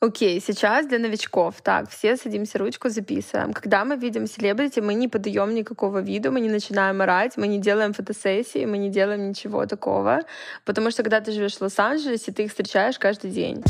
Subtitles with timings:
[0.00, 1.62] Окей, сейчас для новичков.
[1.62, 3.54] Так, все садимся, ручку записываем.
[3.54, 7.58] Когда мы видим селебрити, мы не подаем никакого виду, мы не начинаем орать, мы не
[7.58, 10.20] делаем фотосессии, мы не делаем ничего такого.
[10.66, 13.64] Потому что когда ты живешь в Лос-Анджелесе, ты их встречаешь каждый день.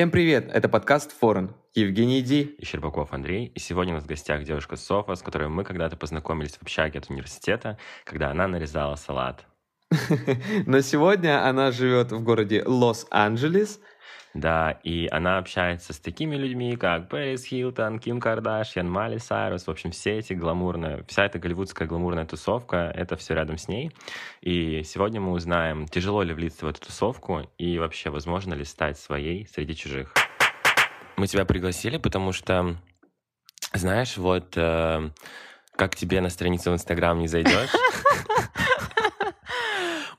[0.00, 0.48] Всем привет!
[0.50, 1.54] Это подкаст «Форен».
[1.74, 2.40] Евгений Ди.
[2.40, 3.52] И Щербаков Андрей.
[3.54, 7.00] И сегодня у нас в гостях девушка Софа, с которой мы когда-то познакомились в общаге
[7.00, 9.44] от университета, когда она нарезала салат.
[10.66, 13.78] Но сегодня она живет в городе Лос-Анджелес,
[14.34, 19.70] да, и она общается с такими людьми, как Пэрис Хилтон, Ким Кардашьян, Майли Сайрус, в
[19.70, 23.90] общем, все эти гламурные, вся эта голливудская гламурная тусовка, это все рядом с ней.
[24.40, 28.98] И сегодня мы узнаем, тяжело ли влиться в эту тусовку и вообще возможно ли стать
[28.98, 30.14] своей среди чужих.
[31.16, 32.76] Мы тебя пригласили, потому что,
[33.74, 35.10] знаешь, вот э,
[35.74, 37.70] как тебе на страницу в Инстаграм не зайдешь,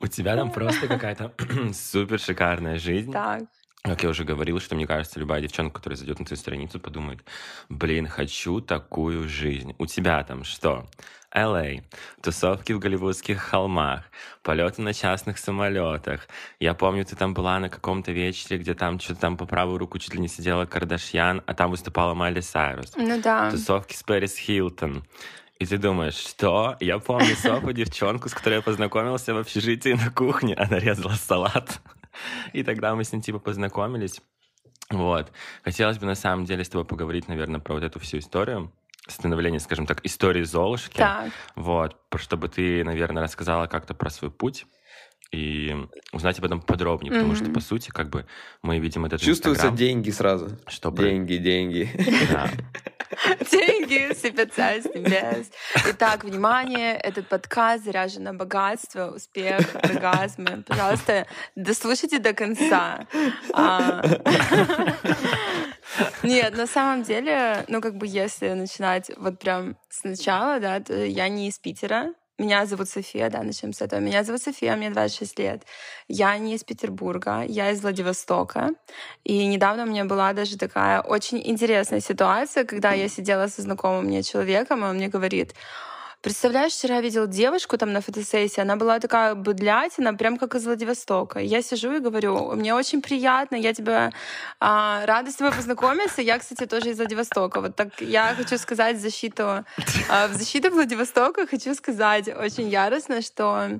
[0.02, 1.34] у тебя там просто какая-то
[1.74, 3.12] супер шикарная жизнь.
[3.12, 3.44] Так.
[3.84, 7.24] Как я уже говорил, что мне кажется, любая девчонка, которая зайдет на твою страницу, подумает,
[7.68, 9.74] блин, хочу такую жизнь.
[9.80, 10.86] У тебя там что?
[11.34, 14.04] LA, а, тусовки в голливудских холмах,
[14.44, 16.28] полеты на частных самолетах.
[16.60, 19.98] Я помню, ты там была на каком-то вечере, где там что-то там по правую руку
[19.98, 22.94] чуть ли не сидела Кардашьян, а там выступала Майли Сайрус.
[22.98, 23.50] Ну да.
[23.50, 25.06] Тусовки с Пэрис Хилтон.
[25.58, 26.76] И ты думаешь, что?
[26.80, 30.54] Я помню Софу, девчонку, с которой я познакомился в общежитии на кухне.
[30.56, 31.80] Она резала салат.
[32.54, 34.22] И тогда мы с ним типа познакомились.
[34.90, 35.32] Вот.
[35.64, 38.72] Хотелось бы на самом деле с тобой поговорить, наверное, про вот эту всю историю
[39.08, 40.98] становления, скажем так, истории Золушки.
[40.98, 41.32] Так.
[41.56, 44.66] Вот, чтобы ты, наверное, рассказала как-то про свой путь
[45.32, 45.74] и
[46.12, 47.44] узнать об этом подробнее, потому mm-hmm.
[47.44, 48.26] что, по сути, как бы
[48.62, 50.50] мы видим этот Чувствуются Инстаграм, деньги сразу.
[50.68, 51.90] Что деньги, деньги.
[53.52, 55.52] Деньги сыпятся с небес.
[55.90, 60.64] Итак, внимание, этот подкаст заряжен на богатство, успех, оргазмы.
[60.66, 63.06] Пожалуйста, дослушайте до конца.
[63.54, 64.02] А...
[66.24, 71.28] Нет, на самом деле, ну как бы если начинать вот прям сначала, да, то я
[71.28, 74.00] не из Питера, меня зовут София, да, начнем с этого.
[74.00, 75.64] Меня зовут София, мне 26 лет.
[76.08, 78.72] Я не из Петербурга, я из Владивостока.
[79.24, 84.06] И недавно у меня была даже такая очень интересная ситуация, когда я сидела со знакомым
[84.06, 85.54] мне человеком, и он мне говорит,
[86.22, 91.40] Представляешь, вчера видел девушку там на фотосессии, она была такая быдлятина, прям как из Владивостока.
[91.40, 94.12] Я сижу и говорю, мне очень приятно, я тебя
[94.60, 96.22] а, рада с тобой познакомиться.
[96.22, 97.60] Я, кстати, тоже из Владивостока.
[97.60, 99.66] Вот так я хочу сказать в защиту,
[100.10, 103.80] а, в защиту Владивостока хочу сказать очень яростно, что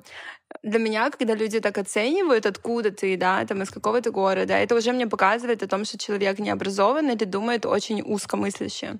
[0.64, 4.90] для меня, когда люди так оценивают, откуда ты, да, там из какого-то города, это уже
[4.90, 8.98] мне показывает о том, что человек не образован или думает очень узкомысляще.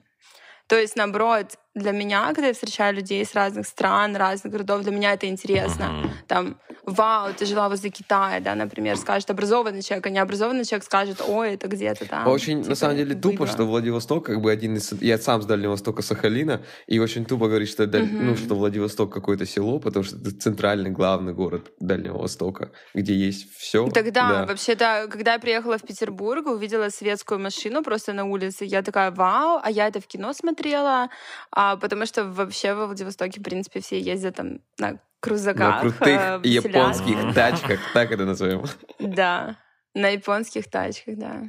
[0.68, 4.92] То есть, наоборот, для меня, когда я встречаю людей с разных стран, разных городов, для
[4.92, 5.84] меня это интересно.
[5.84, 6.10] Uh-huh.
[6.26, 11.22] Там, вау, ты жила возле Китая, да, например, скажет образованный человек, а необразованный человек скажет,
[11.26, 12.26] ой, это где-то там.
[12.28, 13.46] Очень, типа, на самом деле, тупо, было.
[13.46, 14.92] что Владивосток, как бы один из...
[15.00, 18.08] Я сам с Дальнего Востока, Сахалина, и очень тупо говорить, что, uh-huh.
[18.10, 23.50] ну, что Владивосток какое-то село, потому что это центральный главный город Дальнего Востока, где есть
[23.56, 23.88] все.
[23.88, 24.46] Тогда, да.
[24.46, 29.58] вообще-то, когда я приехала в Петербург, увидела светскую машину просто на улице, я такая, вау,
[29.62, 31.08] а я это в кино смотрела,
[31.50, 35.58] а, потому что вообще во Владивостоке, в принципе, все ездят там на крузаках.
[35.58, 38.64] На крутых э, японских тачках, так это назовем.
[38.98, 39.56] Да,
[39.94, 41.42] на японских тачках, да.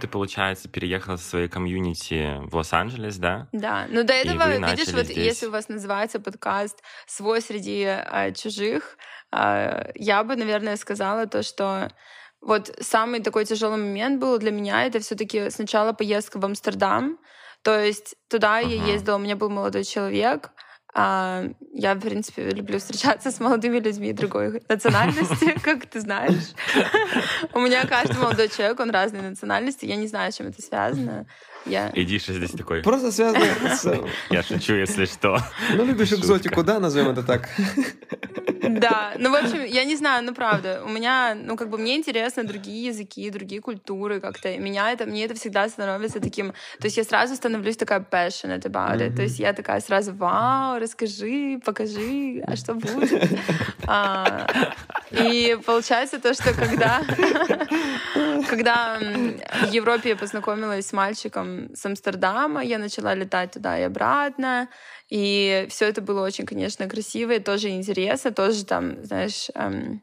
[0.00, 3.46] Ты, получается, переехала со своей комьюнити в Лос-Анджелес, да?
[3.52, 3.86] Да.
[3.88, 5.16] Ну, до этого, видишь, вот здесь...
[5.16, 8.96] если у вас называется подкаст «Свой среди э, чужих»,
[9.30, 11.88] э, я бы, наверное, сказала то, что
[12.40, 17.18] вот самый такой тяжелый момент был для меня, это все таки сначала поездка в Амстердам,
[17.62, 18.68] то есть туда uh-huh.
[18.68, 20.50] я ездила, у меня был молодой человек,
[20.94, 26.52] а, я, в принципе, люблю встречаться с молодыми людьми другой национальности, как ты знаешь.
[27.54, 29.86] У меня каждый молодой человек, он разной национальности.
[29.86, 31.26] Я не знаю, с чем это связано.
[31.66, 31.90] Я...
[31.94, 32.82] Иди, что здесь такой.
[32.82, 33.44] Просто связано
[33.76, 34.00] с...
[34.30, 35.38] Я шучу, если что.
[35.74, 37.48] Ну, любишь экзотику, да, назовем это так.
[38.62, 41.96] Да, ну, в общем, я не знаю, ну, правда, у меня, ну, как бы мне
[41.96, 44.56] интересны другие языки, другие культуры как-то.
[44.58, 46.52] Меня это, мне это всегда становится таким...
[46.78, 49.16] То есть я сразу становлюсь такая passionate about it.
[49.16, 53.30] То есть я такая сразу, вау, расскажи, покажи, а что будет?
[55.12, 57.02] И получается то, что когда,
[58.48, 64.68] когда в Европе я познакомилась с мальчиком с Амстердама, я начала летать туда и обратно,
[65.08, 70.00] и все это было очень, конечно, красиво и тоже интересно, тоже там, знаешь, эм,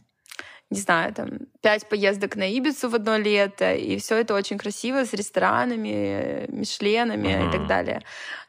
[0.70, 1.30] не знаю, там,
[1.62, 7.30] пять поездок на Ибицу в одно лето, и все это очень красиво, с ресторанами, мишленами
[7.30, 7.50] uh-huh.
[7.50, 8.02] и так далее.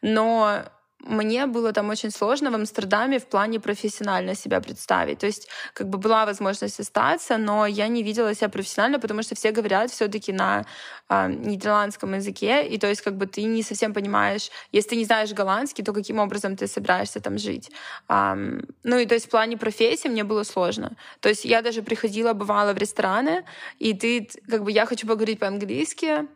[0.03, 0.65] Но
[1.05, 5.19] мне было там очень сложно в Амстердаме в плане профессионально себя представить.
[5.19, 9.35] То есть как бы была возможность остаться, но я не видела себя профессионально, потому что
[9.35, 10.67] все говорят все таки на
[11.09, 15.05] э, нидерландском языке, и то есть как бы ты не совсем понимаешь, если ты не
[15.05, 17.71] знаешь голландский, то каким образом ты собираешься там жить.
[18.09, 20.97] Um, ну и то есть в плане профессии мне было сложно.
[21.21, 23.45] То есть я даже приходила, бывала в рестораны,
[23.79, 26.29] и ты как бы я хочу поговорить по-английски,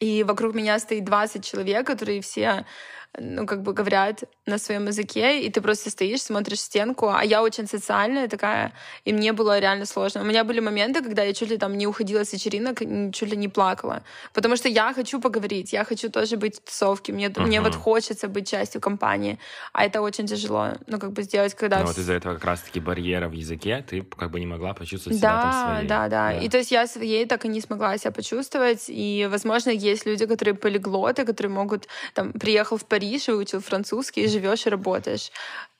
[0.00, 2.66] и вокруг меня стоит 20 человек, которые все
[3.18, 7.08] ну, как бы говорят на своем языке, и ты просто стоишь, смотришь стенку.
[7.08, 8.72] А я очень социальная такая,
[9.04, 10.22] и мне было реально сложно.
[10.22, 12.78] У меня были моменты, когда я чуть ли там не уходила с вечеринок,
[13.12, 14.02] чуть ли не плакала.
[14.32, 17.42] Потому что я хочу поговорить, я хочу тоже быть в тусовке, мне, uh-huh.
[17.42, 19.38] мне вот хочется быть частью компании.
[19.74, 21.80] А это очень тяжело, ну, как бы сделать, когда...
[21.80, 25.18] Ну, вот из-за этого как раз-таки барьера в языке, ты как бы не могла почувствовать
[25.18, 25.88] себя да, там своей.
[25.88, 26.38] Да, да, да.
[26.38, 28.86] И то есть я своей так и не смогла себя почувствовать.
[28.88, 34.28] И, возможно, есть люди, которые полиглоты, которые могут, там, приехал в Париж, Париж, выучил французский,
[34.28, 35.32] живешь и работаешь.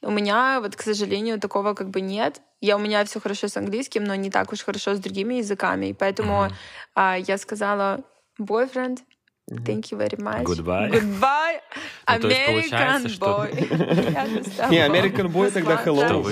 [0.03, 2.41] У меня, вот, к сожалению, такого как бы нет.
[2.61, 5.87] Я, у меня все хорошо с английским, но не так уж хорошо с другими языками.
[5.87, 6.53] И поэтому mm-hmm.
[6.97, 8.01] а, я сказала,
[8.41, 8.99] boyfriend,
[9.51, 10.45] Thank you very much.
[10.45, 10.89] Goodbye.
[10.91, 11.61] Goodbye,
[12.09, 13.51] ну, American boy.
[14.71, 16.23] Не, American boy тогда hello.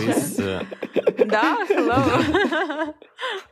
[1.26, 2.94] Да, hello.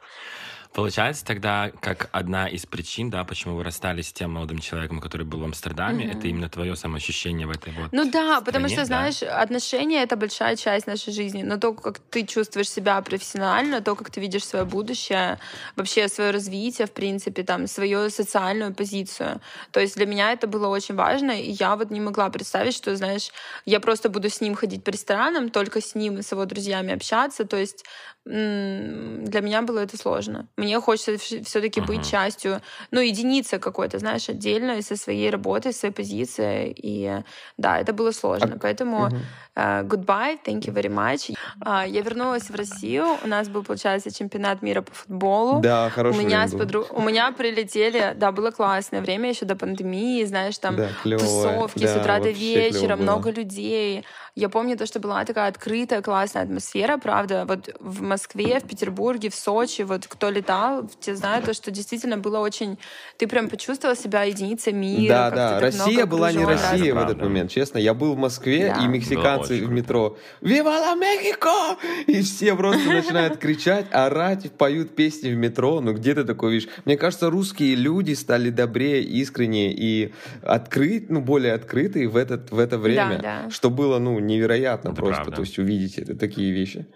[0.72, 5.26] Получается тогда, как одна из причин, да, почему вы расстались с тем молодым человеком, который
[5.26, 6.18] был в Амстердаме, mm-hmm.
[6.18, 8.84] это именно твое самоощущение в этой вот Ну да, стране, потому что, да?
[8.84, 13.96] знаешь, отношения— это большая часть нашей жизни, но то, как ты чувствуешь себя профессионально, то,
[13.96, 15.38] как ты видишь свое будущее,
[15.74, 19.40] вообще свое развитие, в принципе, там, свою социальную позицию.
[19.72, 22.94] То есть для меня это было очень важно, и я вот не могла представить, что,
[22.94, 23.30] знаешь,
[23.64, 26.92] я просто буду с ним ходить по ресторанам, только с ним и с его друзьями
[26.92, 27.84] общаться, то есть
[28.28, 30.48] для меня было это сложно.
[30.58, 31.86] Мне хочется все-таки uh-huh.
[31.86, 32.60] быть частью,
[32.90, 36.74] ну, единицы какой-то, знаешь, отдельно со своей работой, своей позицией.
[36.76, 37.22] И
[37.56, 38.56] да, это было сложно.
[38.56, 38.58] А...
[38.58, 39.18] Поэтому uh-huh.
[39.58, 41.34] Uh, goodbye, thank you very much.
[41.64, 43.04] Uh, я вернулась в Россию.
[43.24, 45.60] У нас был, получается, чемпионат мира по футболу.
[45.60, 46.86] Да, хороший у меня, с подру...
[46.90, 51.94] у меня прилетели, да, было классное время еще до пандемии, знаешь, там да, тусовки да,
[51.94, 54.04] с утра до вечера, много людей.
[54.34, 57.44] Я помню то, что была такая открытая, классная атмосфера, правда.
[57.44, 62.18] Вот в Москве, в Петербурге, в Сочи, вот кто летал, те знают то, что действительно
[62.18, 62.78] было очень...
[63.16, 65.08] Ты прям почувствовал себя единицей мира.
[65.08, 65.60] Да, да.
[65.60, 67.78] Россия была не Россия в этот момент, честно.
[67.78, 68.84] Я был в Москве, да.
[68.84, 75.30] и мексиканцы в метро «Вива ла Мехико!» И все просто начинают кричать, орать, поют песни
[75.30, 75.80] в метро.
[75.80, 76.68] Ну где ты такое видишь?
[76.84, 80.12] Мне кажется, русские люди стали добрее, искреннее и
[80.42, 83.50] открыт, ну более открытые в, этот, в это время, да, да.
[83.50, 85.36] что было, ну, невероятно это просто, правда.
[85.36, 86.86] то есть увидеть это, такие вещи.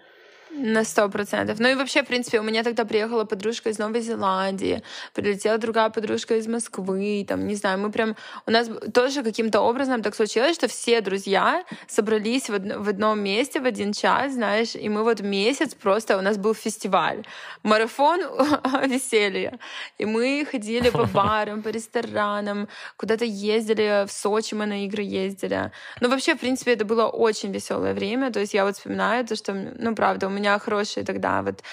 [0.55, 1.59] На сто процентов.
[1.59, 4.83] Ну и вообще, в принципе, у меня тогда приехала подружка из Новой Зеландии,
[5.13, 8.15] прилетела другая подружка из Москвы, там, не знаю, мы прям...
[8.45, 12.61] У нас тоже каким-то образом так случилось, что все друзья собрались в, од...
[12.77, 16.17] в одном месте в один час, знаешь, и мы вот месяц просто...
[16.17, 17.25] У нас был фестиваль,
[17.63, 18.19] марафон
[18.85, 19.57] веселья.
[19.97, 22.67] И мы ходили по барам, по ресторанам,
[22.97, 25.71] куда-то ездили, в Сочи мы на игры ездили.
[25.99, 28.31] Ну, вообще, в принципе, это было очень веселое время.
[28.31, 31.63] То есть я вот вспоминаю то, что, ну, правда, у меня меня хорошие тогда вот...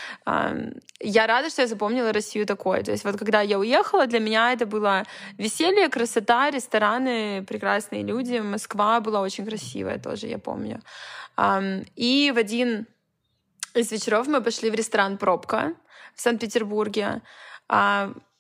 [1.03, 2.83] Я рада, что я запомнила Россию такой.
[2.83, 5.05] То есть вот когда я уехала, для меня это было
[5.39, 8.41] веселье, красота, рестораны, прекрасные люди.
[8.41, 10.81] Москва была очень красивая тоже, я помню.
[11.97, 12.87] И в один
[13.75, 15.73] из вечеров мы пошли в ресторан «Пробка»
[16.15, 17.23] в Санкт-Петербурге.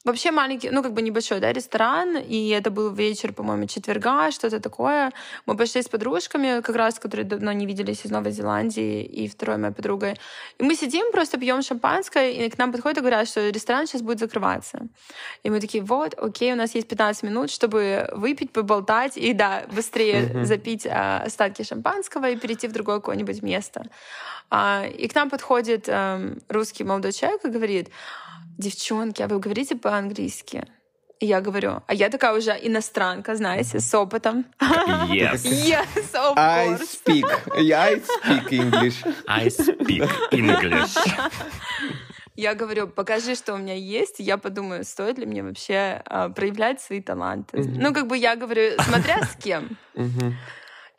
[0.02, 4.58] Вообще маленький, ну как бы небольшой, да, ресторан, и это был вечер, по-моему, четверга, что-то
[4.58, 5.12] такое.
[5.44, 9.58] Мы пошли с подружками, как раз, которые давно не виделись из Новой Зеландии, и второй
[9.58, 10.16] моей подругой.
[10.58, 14.00] И мы сидим, просто пьем шампанское, и к нам подходят и говорят, что ресторан сейчас
[14.00, 14.88] будет закрываться.
[15.42, 19.64] И мы такие, вот, окей, у нас есть 15 минут, чтобы выпить, поболтать, и да,
[19.70, 23.84] быстрее запить а, остатки шампанского и перейти в другое какое-нибудь место.
[24.48, 27.90] А, и к нам подходит а, русский молодой человек и говорит,
[28.58, 30.64] девчонки, а вы говорите по-английски?
[31.20, 34.46] И я говорю, а я такая уже иностранка, знаете, с опытом.
[35.10, 35.42] Yes.
[35.44, 37.26] Yes, of I speak.
[37.56, 39.04] I speak English.
[39.26, 40.96] I speak English.
[42.36, 46.30] Я говорю, покажи, что у меня есть, и я подумаю, стоит ли мне вообще э,
[46.34, 47.58] проявлять свои таланты.
[47.58, 47.76] Mm-hmm.
[47.78, 49.76] Ну, как бы я говорю, смотря с кем.
[49.94, 50.32] Mm-hmm.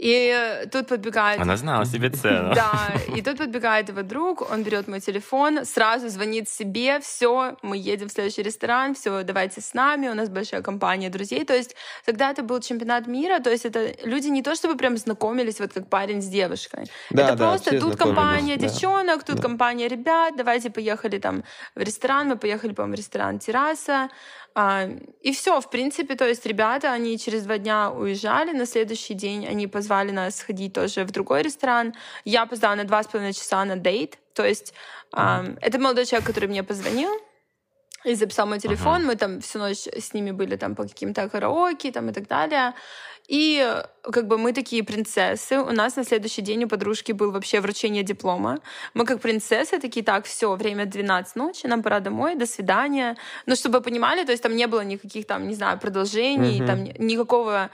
[0.01, 1.39] И тут подбегает...
[1.39, 2.55] Она знала себе цену.
[2.61, 7.77] Да, и тут подбегает его друг, он берет мой телефон, сразу звонит себе, все, мы
[7.77, 11.45] едем в следующий ресторан, все, давайте с нами, у нас большая компания друзей.
[11.45, 14.97] То есть тогда это был чемпионат мира, то есть это люди не то чтобы прям
[14.97, 16.85] знакомились, вот как парень с девушкой.
[17.11, 18.67] Да, это да, просто тут компания да.
[18.67, 19.41] девчонок, тут да.
[19.43, 21.43] компания ребят, давайте поехали там
[21.75, 24.09] в ресторан, мы поехали, по-моему, в ресторан «Терраса»,
[25.21, 29.47] и все, в принципе, то есть ребята, они через два дня уезжали, на следующий день
[29.47, 31.93] они позвонили звали нас сходить тоже в другой ресторан.
[32.23, 34.19] Я опоздала на два с половиной часа на дейт.
[34.33, 34.73] То есть
[35.11, 37.09] это молодой человек, который мне позвонил,
[38.05, 39.01] и записал мой телефон.
[39.01, 39.07] Uh-huh.
[39.07, 42.73] Мы там всю ночь с ними были там по каким-то караоке там и так далее.
[43.27, 43.81] И
[44.11, 45.59] как бы мы такие принцессы.
[45.59, 48.59] У нас на следующий день у подружки был вообще вручение диплома.
[48.93, 53.15] Мы как принцессы такие, так, все, время 12 ночи, нам пора домой, до свидания.
[53.45, 56.67] Ну, чтобы вы понимали, то есть там не было никаких там, не знаю, продолжений, uh-huh.
[56.67, 57.69] там никакого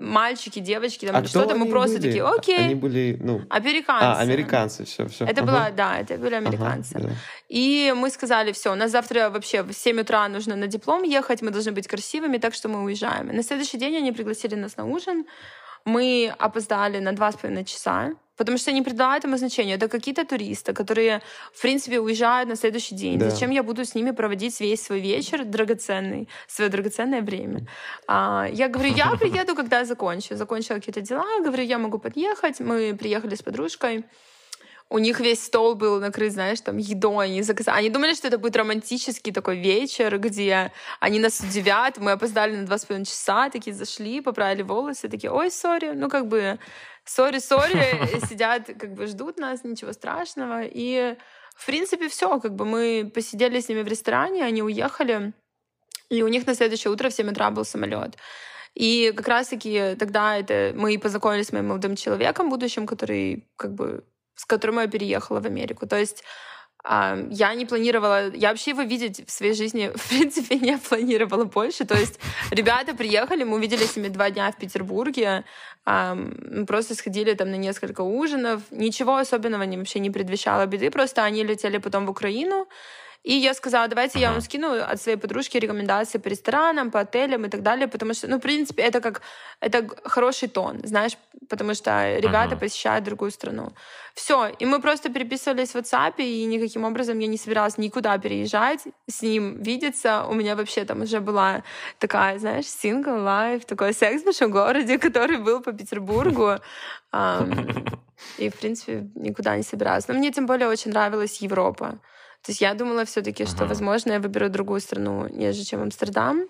[0.00, 2.06] мальчики, девочки, там, а что-то, мы просто были?
[2.06, 2.58] такие, окей.
[2.58, 3.42] Они были, ну...
[3.50, 4.04] Американцы.
[4.04, 5.24] А, американцы, все, все.
[5.24, 5.52] Это ага.
[5.52, 6.96] была, да, это были американцы.
[6.96, 7.14] Ага, да.
[7.48, 11.42] И мы сказали, все, у нас завтра вообще в 7 утра нужно на диплом ехать,
[11.42, 13.30] мы должны быть красивыми, так что мы уезжаем.
[13.30, 15.26] И на следующий день они пригласили нас на ужин,
[15.84, 19.74] мы опоздали на два с половиной часа, потому что не придала этому значения.
[19.74, 21.20] Это какие-то туристы, которые,
[21.52, 23.18] в принципе, уезжают на следующий день.
[23.18, 23.30] Да.
[23.30, 27.66] Зачем я буду с ними проводить весь свой вечер драгоценный, свое драгоценное время?
[28.06, 30.36] А, я говорю, я приеду, когда закончу.
[30.36, 32.60] Закончила какие-то дела, говорю, я могу подъехать.
[32.60, 34.04] Мы приехали с подружкой
[34.90, 37.78] у них весь стол был накрыт, знаешь, там едой, они заказали.
[37.78, 42.66] Они думали, что это будет романтический такой вечер, где они нас удивят, мы опоздали на
[42.66, 46.58] два с половиной часа, такие зашли, поправили волосы, такие, ой, сори, ну как бы,
[47.04, 50.62] сори, сори, сидят, как бы ждут нас, ничего страшного.
[50.64, 51.16] И,
[51.54, 55.32] в принципе, все, как бы мы посидели с ними в ресторане, они уехали,
[56.08, 58.16] и у них на следующее утро в 7 утра был самолет.
[58.74, 64.04] И как раз-таки тогда это мы познакомились с моим молодым человеком будущим, который как бы
[64.40, 65.86] с которым я переехала в Америку.
[65.86, 66.24] То есть
[66.82, 71.44] Uh, я не планировала, я вообще его видеть в своей жизни, в принципе, не планировала
[71.44, 71.84] больше.
[71.84, 72.18] То есть
[72.50, 75.44] ребята приехали, мы увидели с ними два дня в Петербурге,
[76.66, 81.76] просто сходили там на несколько ужинов, ничего особенного вообще не предвещало беды, просто они летели
[81.76, 82.66] потом в Украину,
[83.22, 87.44] и я сказала, давайте я вам скину от своей подружки рекомендации по ресторанам, по отелям
[87.44, 89.20] и так далее, потому что, ну, в принципе, это как
[89.60, 93.72] это хороший тон, знаешь, потому что ребята посещают другую страну.
[94.14, 98.80] Все, и мы просто переписывались в WhatsApp, и никаким образом я не собиралась никуда переезжать,
[99.06, 100.24] с ним видеться.
[100.28, 101.62] У меня вообще там уже была
[101.98, 106.58] такая, знаешь, single life, такой секс в большом городе, который был по Петербургу.
[108.38, 110.08] И, в принципе, никуда не собиралась.
[110.08, 111.98] Но мне тем более очень нравилась Европа.
[112.42, 113.52] То есть я думала все-таки, ага.
[113.52, 116.48] что, возможно, я выберу другую страну, нежели чем Амстердам,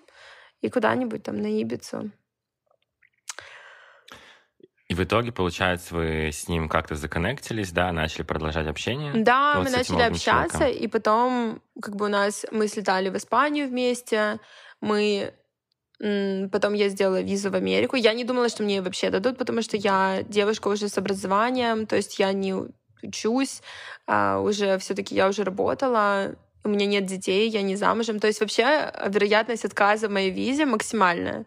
[0.61, 2.11] и куда-нибудь там на Ибицу.
[4.87, 9.13] И в итоге, получается, вы с ним как-то законнектились, да, начали продолжать общение?
[9.15, 10.83] Да, вот мы начали общаться, человеком.
[10.83, 14.39] и потом, как бы у нас, мы слетали в Испанию вместе,
[14.81, 15.33] мы
[16.51, 17.95] Потом я сделала визу в Америку.
[17.95, 21.95] Я не думала, что мне вообще дадут, потому что я девушка уже с образованием, то
[21.95, 22.55] есть я не
[23.03, 23.61] учусь,
[24.07, 28.19] а, уже все-таки я уже работала, у меня нет детей, я не замужем.
[28.19, 31.45] То есть вообще э, вероятность отказа в моей визе максимальная.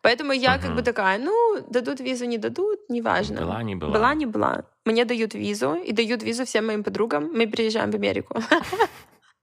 [0.00, 0.62] Поэтому я uh-huh.
[0.62, 3.40] как бы такая, ну, дадут визу, не дадут, неважно.
[3.40, 3.92] Была, не была.
[3.92, 4.64] Была, не была.
[4.84, 7.30] Мне дают визу, и дают визу всем моим подругам.
[7.32, 8.36] Мы приезжаем в Америку.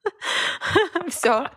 [1.07, 1.47] Все.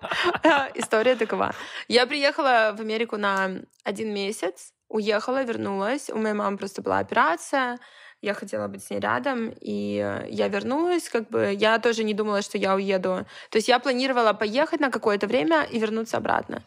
[0.75, 1.55] История такова.
[1.89, 3.51] Я приехала в Америку на
[3.85, 6.09] один месяц, уехала, вернулась.
[6.11, 7.79] У моей мамы просто была операция
[8.25, 12.15] я хотела быть с ней рядом, и э, я вернулась, как бы, я тоже не
[12.15, 13.27] думала, что я уеду.
[13.51, 16.63] То есть я планировала поехать на какое-то время и вернуться обратно.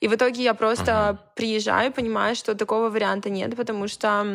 [0.00, 1.18] И в итоге я просто ага.
[1.34, 4.26] приезжаю, понимаю, что такого варианта нет, потому что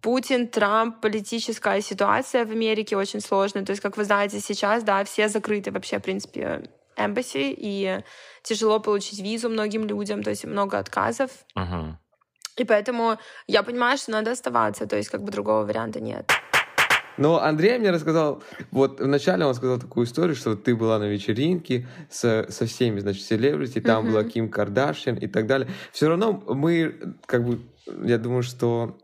[0.00, 3.64] Путин, Трамп, политическая ситуация в Америке очень сложная.
[3.64, 6.62] То есть, как вы знаете, сейчас, да, все закрыты вообще, в принципе,
[6.96, 8.00] эмбасси, и
[8.42, 11.30] тяжело получить визу многим людям, то есть много отказов.
[11.54, 11.98] Ага.
[12.56, 16.30] И поэтому я понимаю, что надо оставаться, то есть как бы другого варианта нет.
[17.16, 21.86] Но Андрей мне рассказал, вот вначале он сказал такую историю, что ты была на вечеринке
[22.08, 24.10] со, со всеми, значит, селебрити, там uh-huh.
[24.10, 25.68] была Ким Кардашьян и так далее.
[25.92, 27.60] Все равно мы, как бы,
[28.04, 28.98] я думаю, что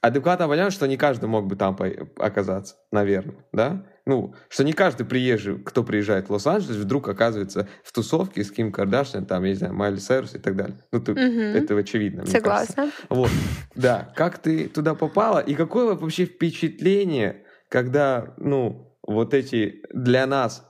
[0.00, 1.76] адекватно понимаем, что не каждый мог бы там
[2.16, 3.84] оказаться, наверное, да?
[4.04, 8.72] Ну, что не каждый приезжий, кто приезжает в Лос-Анджелес, вдруг оказывается в тусовке с Ким
[8.72, 10.78] Кардашьян, там, я не знаю, Майли Сайрус и так далее.
[10.90, 11.20] Ну, ты, угу.
[11.20, 12.26] это очевидно.
[12.26, 12.90] Согласна.
[13.08, 13.30] Вот,
[13.74, 14.12] да.
[14.16, 20.68] Как ты туда попала и какое вообще впечатление, когда, ну, вот эти для нас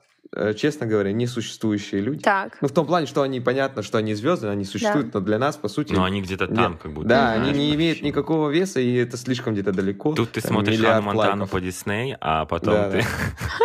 [0.56, 2.22] честно говоря, несуществующие люди.
[2.22, 2.56] Так.
[2.60, 5.20] Ну, в том плане, что они, понятно, что они звезды, они существуют, да.
[5.20, 5.92] но для нас, по сути...
[5.92, 7.08] Но они где-то там, как будто.
[7.08, 10.14] Да, они не имеют никакого веса, и это слишком где-то далеко.
[10.14, 13.04] Тут ты смотришь Хану Монтану по Дисней, а потом да, ты...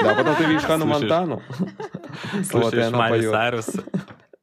[0.03, 1.41] Да, потом ты видишь Хану Монтану.
[2.49, 3.69] Слушаешь Майли Сайрус.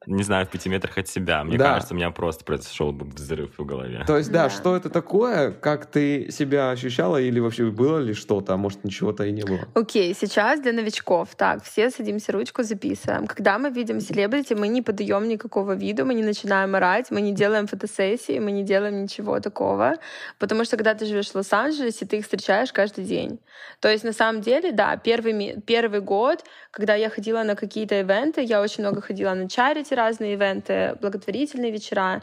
[0.06, 1.44] Не знаю, в пяти метрах от себя.
[1.44, 1.74] Мне да.
[1.74, 4.04] кажется, у меня просто произошел бы взрыв в голове.
[4.06, 5.50] То есть, да, да, что это такое?
[5.52, 7.20] Как ты себя ощущала?
[7.20, 8.54] Или вообще было ли что-то?
[8.54, 9.60] А может, ничего-то и не было?
[9.74, 11.34] Окей, okay, сейчас для новичков.
[11.36, 13.26] Так, все садимся, ручку записываем.
[13.26, 17.32] Когда мы видим селебрити, мы не подаем никакого виду, мы не начинаем орать, мы не
[17.32, 19.94] делаем фотосессии, мы не делаем ничего такого.
[20.38, 23.38] Потому что, когда ты живешь в Лос-Анджелесе, ты их встречаешь каждый день.
[23.80, 28.42] То есть, на самом деле, да, первый, первый год, когда я ходила на какие-то ивенты,
[28.42, 32.22] я очень много ходила на чарити, разные ивенты, благотворительные вечера.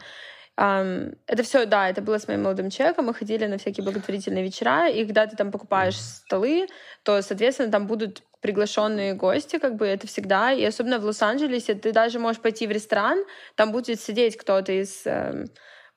[0.60, 3.06] Um, это все, да, это было с моим молодым человеком.
[3.06, 6.66] Мы ходили на всякие благотворительные вечера, и когда ты там покупаешь столы,
[7.04, 10.52] то, соответственно, там будут приглашенные гости, как бы это всегда.
[10.52, 13.24] И особенно в Лос-Анджелесе ты даже можешь пойти в ресторан,
[13.54, 15.46] там будет сидеть кто-то из э,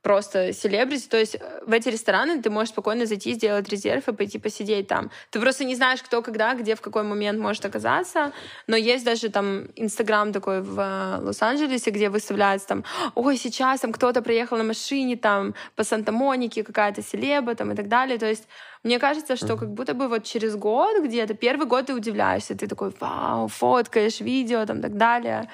[0.06, 1.08] просто селебрити.
[1.10, 4.88] То есть э, в эти рестораны ты можешь спокойно зайти, сделать резерв и пойти посидеть
[4.88, 5.10] там.
[5.32, 8.32] Ты просто не знаешь, кто, когда, где, в какой момент может оказаться.
[8.68, 12.84] Но есть даже там Инстаграм такой в э, Лос-Анджелесе, где выставляется там,
[13.16, 17.88] ой, сейчас там кто-то приехал на машине там по Санта-Монике, какая-то селеба там и так
[17.88, 18.20] далее.
[18.20, 18.48] То есть
[18.84, 22.68] мне кажется, что как будто бы вот через год где-то, первый год ты удивляешься, ты
[22.68, 25.50] такой, вау, фоткаешь видео там и так далее.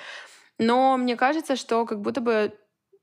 [0.58, 2.52] Но мне кажется, что как будто бы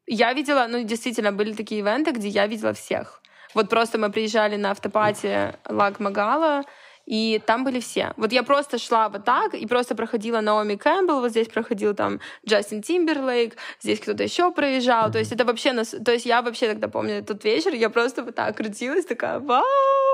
[0.08, 3.22] я видела, ну, действительно, были такие ивенты, где я видела всех.
[3.54, 6.64] Вот просто мы приезжали на автопати Лаг Магала,
[7.08, 8.12] и там были все.
[8.18, 12.20] Вот я просто шла вот так и просто проходила Наоми Кэмпбелл, вот здесь проходил там
[12.46, 15.10] Джастин Тимберлейк, здесь кто-то еще проезжал.
[15.10, 15.72] То есть это вообще...
[15.72, 15.94] Нас...
[16.04, 19.64] То есть я вообще тогда помню тот вечер, я просто вот так крутилась, такая, вау,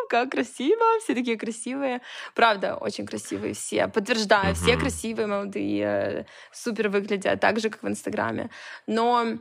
[0.08, 2.00] как красиво, все такие красивые.
[2.36, 3.88] Правда, очень красивые все.
[3.88, 8.50] Подтверждаю, все красивые, молодые, супер выглядят, так же, как в Инстаграме.
[8.86, 9.38] Но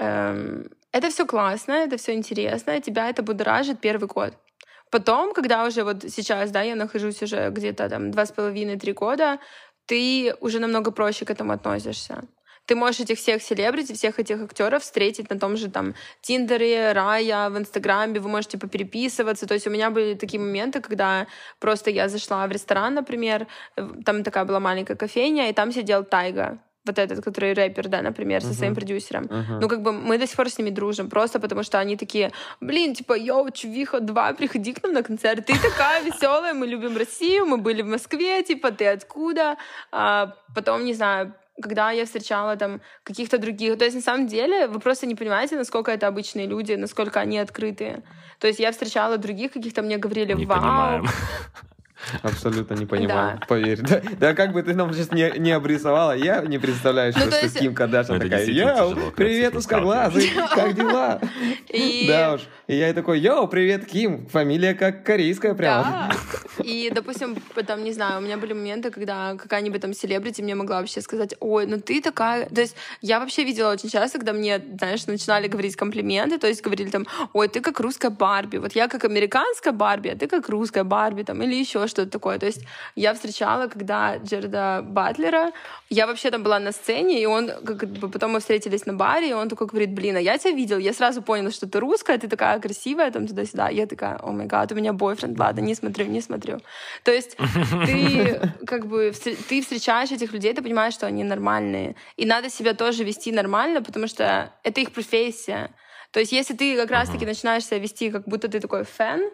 [0.00, 4.34] это все классно, это все интересно, тебя это будоражит первый год.
[4.90, 9.38] Потом, когда уже вот сейчас, да, я нахожусь уже где-то там два с половиной-три года,
[9.86, 12.24] ты уже намного проще к этому относишься.
[12.66, 17.50] Ты можешь этих всех селебрити, всех этих актеров встретить на том же там Тиндере, Рая,
[17.50, 19.46] в Инстаграме, вы можете попереписываться.
[19.46, 21.26] То есть у меня были такие моменты, когда
[21.58, 23.46] просто я зашла в ресторан, например,
[24.04, 28.40] там такая была маленькая кофейня, и там сидел Тайга, вот этот, который рэпер, да, например,
[28.40, 28.54] со uh-huh.
[28.54, 29.24] своим продюсером.
[29.24, 29.58] Uh-huh.
[29.60, 32.32] Ну, как бы мы до сих пор с ними дружим, просто потому что они такие,
[32.60, 36.96] блин, типа, йоу, Чувиха 2, приходи к нам на концерт, ты такая веселая, мы любим
[36.96, 39.56] Россию, мы были в Москве, типа, ты откуда?
[39.92, 43.78] А потом, не знаю, когда я встречала там каких-то других.
[43.78, 47.38] То есть, на самом деле, вы просто не понимаете, насколько это обычные люди, насколько они
[47.38, 48.02] открытые.
[48.38, 50.60] То есть, я встречала других каких-то, мне говорили, не вау.
[50.60, 51.06] Понимаем.
[52.22, 53.46] Абсолютно не понимаю, да.
[53.46, 53.80] поверь.
[53.80, 57.40] Да, да как бы ты нам сейчас не, не обрисовала, я не представляю, ну, что
[57.42, 57.58] есть...
[57.58, 61.20] Ким Кардашьян ну, такая, йоу, привет, узкоглазый, как дела?
[61.68, 62.06] И...
[62.08, 62.42] Да уж.
[62.66, 65.82] И я такой, йоу, привет, Ким, фамилия как корейская прям.
[65.82, 66.10] Да.
[66.62, 70.78] И, допустим, потом, не знаю, у меня были моменты, когда какая-нибудь там селебрити мне могла
[70.80, 72.46] вообще сказать, ой, ну ты такая...
[72.48, 76.62] То есть я вообще видела очень часто, когда мне, знаешь, начинали говорить комплименты, то есть
[76.62, 80.48] говорили там, ой, ты как русская Барби, вот я как американская Барби, а ты как
[80.48, 82.38] русская Барби, там, или еще что-то такое.
[82.38, 82.64] То есть
[82.96, 85.52] я встречала, когда Джерда Батлера,
[85.90, 89.30] я вообще там была на сцене, и он, как бы потом мы встретились на баре,
[89.30, 92.16] и он такой говорит, блин, а я тебя видел, я сразу понял, что ты русская,
[92.18, 93.68] ты такая красивая, там туда-сюда.
[93.68, 96.60] Я такая, о май гад, у меня бойфренд, ладно, не смотрю, не смотрю.
[97.04, 97.36] То есть
[97.86, 99.12] ты как бы,
[99.48, 101.96] ты встречаешь этих людей, ты понимаешь, что они нормальные.
[102.16, 105.70] И надо себя тоже вести нормально, потому что это их профессия.
[106.12, 109.30] То есть если ты как раз-таки начинаешь себя вести, как будто ты такой фэн,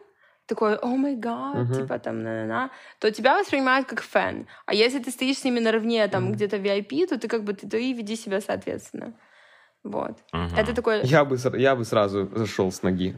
[0.46, 4.46] такой, о май гад, типа там на-на-на, то тебя воспринимают как фэн.
[4.66, 6.32] А если ты стоишь с ними наравне, там, uh-huh.
[6.32, 9.14] где-то в VIP, то ты как бы, ты, ты веди себя соответственно.
[9.82, 10.18] Вот.
[10.34, 10.50] Uh-huh.
[10.56, 11.02] Это такой...
[11.04, 13.16] Я бы, я бы сразу зашел с ноги.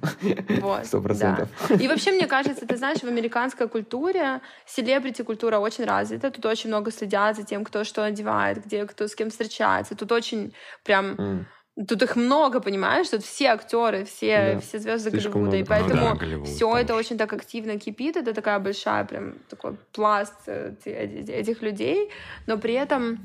[0.60, 0.84] Вот.
[0.86, 1.48] Сто процентов.
[1.68, 1.74] Да.
[1.76, 6.30] И вообще, мне кажется, ты знаешь, в американской культуре селебрити-культура очень развита.
[6.30, 9.94] Тут очень много следят за тем, кто что одевает, где кто с кем встречается.
[9.94, 10.52] Тут очень
[10.84, 11.14] прям...
[11.14, 11.44] Mm
[11.86, 13.08] Тут их много, понимаешь?
[13.08, 14.60] Тут все актеры, все, да.
[14.60, 15.56] все звезды Голливуда.
[15.56, 18.16] И поэтому ну, да, все это очень так активно кипит.
[18.16, 22.10] Это такая большая, прям такой пласт э, этих людей.
[22.46, 23.18] Но при этом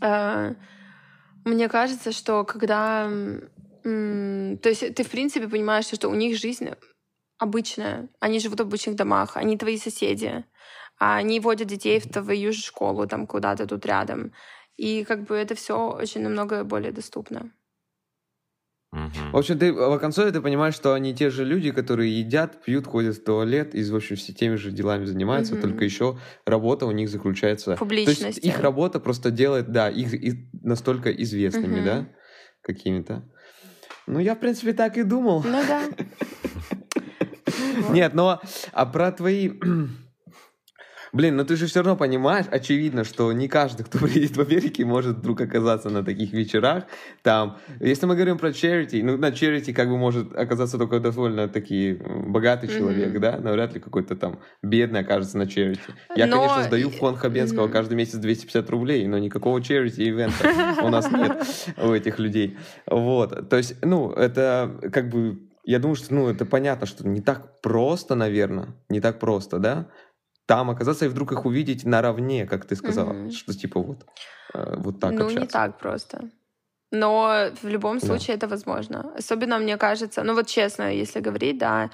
[0.00, 0.54] э,
[1.44, 3.10] мне кажется, что когда...
[3.84, 6.70] Э, то есть ты, в принципе, понимаешь, что у них жизнь
[7.38, 8.08] обычная.
[8.20, 10.44] Они живут в обычных домах, они твои соседи.
[10.98, 14.32] А они водят детей в твою же школу там куда-то тут рядом.
[14.80, 17.52] И как бы это все очень намного более доступно.
[18.92, 22.86] В общем, ты в конце ты понимаешь, что они те же люди, которые едят, пьют,
[22.86, 25.62] ходят в туалет и, в общем, все теми же делами занимаются, угу.
[25.62, 27.76] только еще работа у них заключается...
[27.76, 28.22] Публичности.
[28.22, 31.84] То есть их работа просто делает, да, их, их настолько известными, угу.
[31.84, 32.08] да,
[32.62, 33.30] какими-то.
[34.06, 35.44] Ну, я, в принципе, так и думал.
[35.44, 35.82] Ну да.
[37.90, 38.40] Нет, но
[38.72, 39.50] а про твои
[41.12, 44.84] Блин, но ты же все равно понимаешь, очевидно, что не каждый, кто приедет в Америке,
[44.84, 46.84] может вдруг оказаться на таких вечерах.
[47.22, 51.48] Там, если мы говорим про charity, ну, на charity как бы может оказаться только довольно
[51.48, 52.78] таки богатый mm-hmm.
[52.78, 55.80] человек, да, навряд ли какой-то там бедный окажется на charity.
[56.16, 56.36] Я, но...
[56.36, 57.72] конечно, сдаю в фонд Хабенского mm-hmm.
[57.72, 61.44] каждый месяц 250 рублей, но никакого charity ивента у нас нет
[61.78, 62.56] у этих людей.
[62.86, 67.20] Вот, то есть, ну, это как бы я думаю, что ну, это понятно, что не
[67.20, 69.88] так просто, наверное, не так просто, да,
[70.50, 73.30] там оказаться и вдруг их увидеть наравне, как ты сказала, mm-hmm.
[73.30, 73.98] что типа вот,
[74.54, 75.40] э, вот так Ну, общаться.
[75.40, 76.28] не так просто.
[76.90, 78.46] Но в любом случае да.
[78.46, 79.12] это возможно.
[79.18, 81.90] Особенно, мне кажется, ну вот честно, если говорить, да,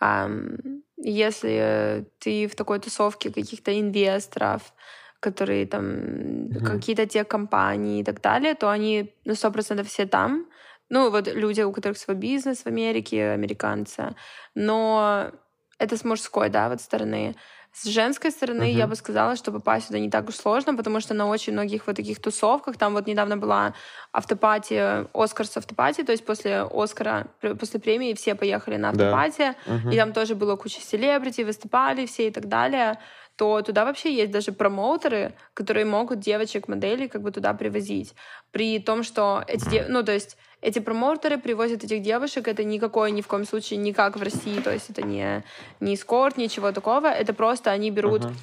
[0.00, 4.72] эм, если ты в такой тусовке каких-то инвесторов,
[5.20, 6.64] которые там mm-hmm.
[6.64, 10.46] какие-то те компании и так далее, то они ну сто процентов все там.
[10.88, 14.16] Ну вот люди, у которых свой бизнес в Америке, американцы.
[14.56, 15.30] Но
[15.78, 17.34] это с мужской, да, вот стороны.
[17.72, 18.78] С женской стороны uh-huh.
[18.78, 21.86] я бы сказала, что попасть сюда не так уж сложно, потому что на очень многих
[21.86, 23.74] вот таких тусовках, там вот недавно была
[24.12, 27.28] автопати, Оскар с автопати, то есть после Оскара,
[27.58, 29.72] после премии все поехали на автопати, да.
[29.72, 29.94] uh-huh.
[29.94, 32.98] и там тоже было куча селебрити, выступали все и так далее
[33.40, 38.14] то туда вообще есть даже промоутеры, которые могут девочек-моделей как бы туда привозить.
[38.50, 39.66] При том, что эти...
[39.70, 39.86] Дев...
[39.88, 43.94] Ну, то есть эти промоутеры привозят этих девушек, это никакое ни в коем случае не
[43.94, 45.42] как в России, то есть это не,
[45.80, 48.26] не эскорт, ничего такого, это просто они берут...
[48.26, 48.34] Uh-huh.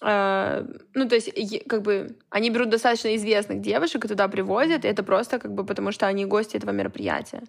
[0.00, 1.32] Uh, ну, то есть,
[1.66, 5.66] как бы, они берут достаточно известных девушек и туда привозят, и это просто, как бы,
[5.66, 7.42] потому что они гости этого мероприятия.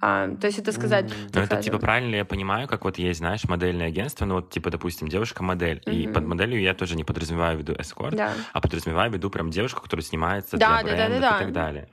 [0.00, 1.06] А, то есть это сказать...
[1.06, 1.30] Mm-hmm.
[1.34, 4.70] Ну, это, типа, правильно я понимаю, как вот есть, знаешь, модельное агентство, ну, вот, типа,
[4.70, 5.94] допустим, девушка-модель, mm-hmm.
[5.94, 8.32] и под моделью я тоже не подразумеваю в виду эскорт, да.
[8.52, 11.36] а подразумеваю в виду прям девушку, которая снимается да, для да, брендов да, да, да.
[11.36, 11.88] и так далее.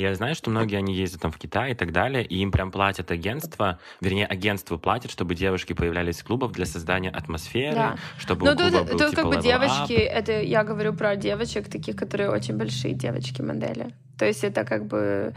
[0.00, 2.70] Я знаю, что многие они ездят там в Китай и так далее, и им прям
[2.70, 7.96] платят агентство, вернее, агентство платит, чтобы девушки появлялись в клубах для создания атмосферы, да.
[8.18, 10.08] чтобы ну, у клуба тут, был, тут типа, как бы девочки, up.
[10.08, 13.94] это я говорю про девочек, таких, которые очень большие девочки-модели.
[14.18, 15.32] То есть это как бы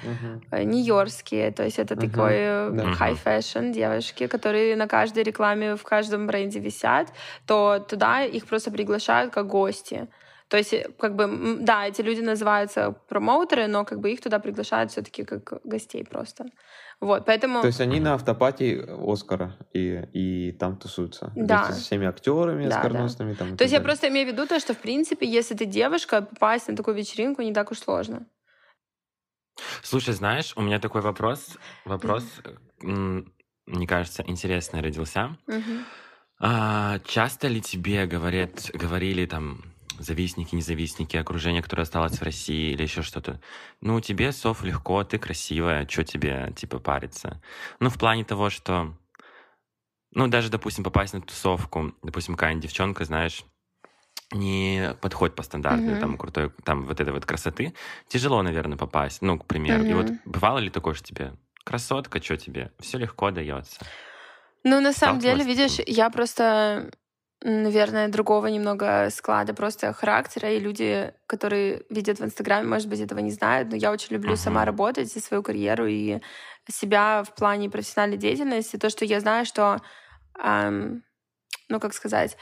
[0.52, 0.66] uh-huh.
[0.66, 2.10] нью-йоркские, то есть это uh-huh.
[2.10, 2.98] такой uh-huh.
[3.00, 7.08] high fashion девушки, которые на каждой рекламе в каждом бренде висят,
[7.46, 10.08] то туда их просто приглашают как гости.
[10.54, 14.38] То есть, э, как бы, да, эти люди называются промоутеры, но как бы их туда
[14.38, 16.46] приглашают все-таки как гостей просто.
[17.02, 17.62] Вот, поэтому...
[17.62, 21.32] То есть они на автопатии Оскара и, и там тусуются?
[21.36, 21.64] Да.
[21.64, 23.40] Вместе со всеми актерами, да, оскароносными да.
[23.40, 23.58] там.
[23.58, 26.68] То есть я просто имею в виду то, что, в принципе, если ты девушка, попасть
[26.68, 28.28] на такую вечеринку не так уж сложно.
[29.82, 32.26] Слушай, знаешь, у меня такой вопрос, вопрос,
[32.84, 33.28] mm-hmm.
[33.66, 35.36] мне кажется, интересный родился.
[35.48, 35.80] Mm-hmm.
[36.42, 42.84] А, часто ли тебе говорят, говорили там завистники, независтники, окружение, которое осталось в России или
[42.84, 43.40] еще что-то.
[43.82, 47.42] Ну, тебе, Соф, легко, ты красивая, что тебе, типа, париться?
[47.80, 48.94] Ну, в плане того, что...
[50.12, 53.44] Ну, даже, допустим, попасть на тусовку, допустим, какая-нибудь девчонка, знаешь,
[54.32, 56.00] не подходит по стандарту, mm-hmm.
[56.00, 57.74] там, крутой, там, вот этой вот красоты,
[58.08, 59.84] тяжело, наверное, попасть, ну, к примеру.
[59.84, 59.92] Mm-hmm.
[59.92, 63.86] И вот бывало ли такое, что тебе, красотка, что тебе, все легко дается?
[64.64, 66.92] Ну, на самом деле, видишь, я просто
[67.44, 73.20] наверное, другого немного склада просто характера, и люди, которые видят в Инстаграме, может быть, этого
[73.20, 74.38] не знают, но я очень люблю uh-huh.
[74.38, 76.20] сама работать и свою карьеру, и
[76.72, 79.82] себя в плане профессиональной деятельности, то, что я знаю, что,
[80.42, 81.04] эм,
[81.68, 82.38] ну, как сказать,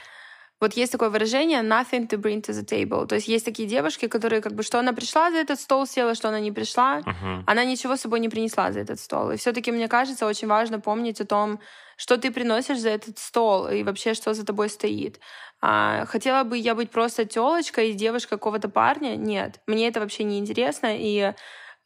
[0.60, 3.04] вот есть такое выражение nothing to bring to the table.
[3.04, 6.14] То есть есть такие девушки, которые как бы что она пришла за этот стол, села,
[6.14, 7.42] что она не пришла, uh-huh.
[7.46, 9.32] она ничего с собой не принесла за этот стол.
[9.32, 11.58] И все-таки мне кажется очень важно помнить о том,
[12.02, 15.20] что ты приносишь за этот стол и вообще что за тобой стоит.
[15.60, 19.14] А, хотела бы я быть просто телочкой и девушкой какого-то парня?
[19.14, 21.32] Нет, мне это вообще не интересно и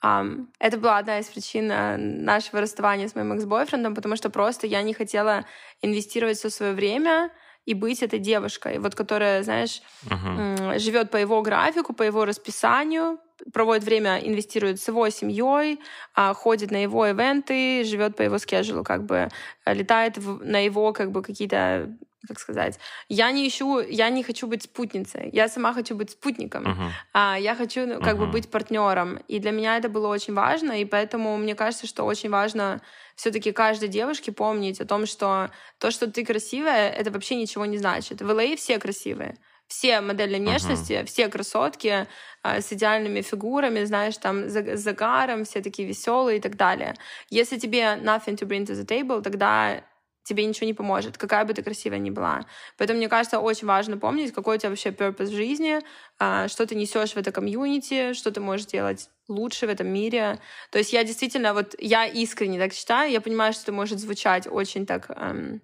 [0.04, 4.66] Um, это была одна из причин э, нашего расставания с моим экс-бойфрендом, потому что просто
[4.66, 5.46] я не хотела
[5.80, 7.32] инвестировать все свое время
[7.64, 10.78] и быть этой девушкой, вот которая, знаешь, uh-huh.
[10.78, 13.18] живет по его графику, по его расписанию,
[13.52, 15.80] проводит время, инвестирует с его семьей,
[16.14, 19.28] а, ходит на его ивенты, живет по его скеджулу, как бы
[19.64, 21.96] э, летает на его как бы какие-то
[22.26, 26.64] как сказать, я не ищу, я не хочу быть спутницей, я сама хочу быть спутником,
[26.64, 26.90] uh-huh.
[27.12, 28.18] а я хочу ну, как uh-huh.
[28.18, 32.04] бы быть партнером, и для меня это было очень важно, и поэтому мне кажется, что
[32.04, 32.82] очень важно
[33.14, 37.78] все-таки каждой девушке помнить о том, что то, что ты красивая, это вообще ничего не
[37.78, 38.20] значит.
[38.20, 39.36] В ЛА все красивые,
[39.68, 41.06] все модели внешности, uh-huh.
[41.06, 42.06] все красотки
[42.44, 46.94] э, с идеальными фигурами, знаешь, там, с загаром, все такие веселые и так далее.
[47.30, 49.82] Если тебе nothing to bring to the table, тогда
[50.26, 52.46] тебе ничего не поможет, какая бы ты красивая ни была.
[52.76, 55.80] Поэтому, мне кажется, очень важно помнить, какой у тебя вообще purpose в жизни,
[56.18, 60.38] э, что ты несешь в это комьюнити, что ты можешь делать лучше в этом мире.
[60.70, 64.46] То есть я действительно, вот я искренне так считаю, я понимаю, что это может звучать
[64.46, 65.62] очень так, эм,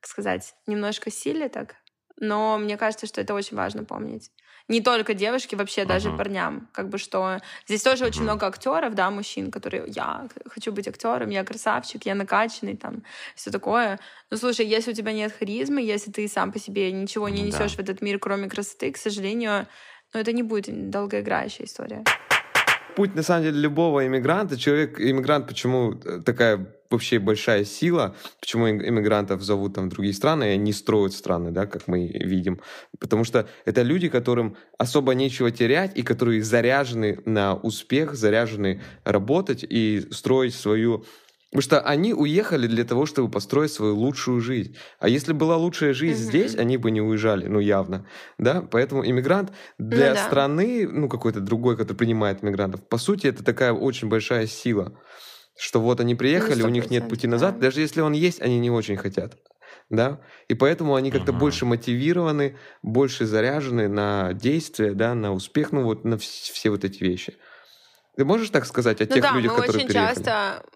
[0.00, 1.76] как сказать, немножко сильно так,
[2.18, 4.30] но мне кажется, что это очень важно помнить.
[4.68, 5.86] Не только девушки, вообще uh-huh.
[5.86, 6.68] даже парням.
[6.72, 8.08] Как бы что здесь тоже uh-huh.
[8.08, 13.04] очень много актеров, да, мужчин, которые я хочу быть актером, я красавчик, я накачанный, там,
[13.36, 14.00] все такое.
[14.30, 17.76] Ну, слушай, если у тебя нет харизмы, если ты сам по себе ничего не несешь
[17.76, 17.76] да.
[17.76, 19.68] в этот мир, кроме красоты, к сожалению,
[20.12, 22.02] ну, это не будет долгоиграющая история
[22.96, 24.56] путь, на самом деле, любого иммигранта.
[24.56, 30.54] Человек, иммигрант, почему такая вообще большая сила, почему иммигрантов зовут там в другие страны, и
[30.54, 32.60] они строят страны, да, как мы видим.
[32.98, 39.64] Потому что это люди, которым особо нечего терять, и которые заряжены на успех, заряжены работать
[39.68, 41.04] и строить свою
[41.50, 44.76] Потому что они уехали для того, чтобы построить свою лучшую жизнь.
[44.98, 46.28] А если была лучшая жизнь mm-hmm.
[46.28, 48.06] здесь, они бы не уезжали, ну явно.
[48.36, 48.62] Да?
[48.62, 50.26] Поэтому иммигрант для ну, да.
[50.26, 54.98] страны, ну какой-то другой, который принимает иммигрантов, по сути, это такая очень большая сила.
[55.56, 57.54] Что вот они приехали, ну, у них нет пути назад.
[57.54, 57.68] Да.
[57.68, 59.38] Даже если он есть, они не очень хотят.
[59.88, 60.20] Да?
[60.48, 61.38] И поэтому они как-то uh-huh.
[61.38, 67.02] больше мотивированы, больше заряжены на действия, да, на успех, ну вот на все вот эти
[67.04, 67.36] вещи.
[68.16, 70.14] Ты можешь так сказать о ну тех да, людях, которые очень переехали?
[70.14, 70.66] часто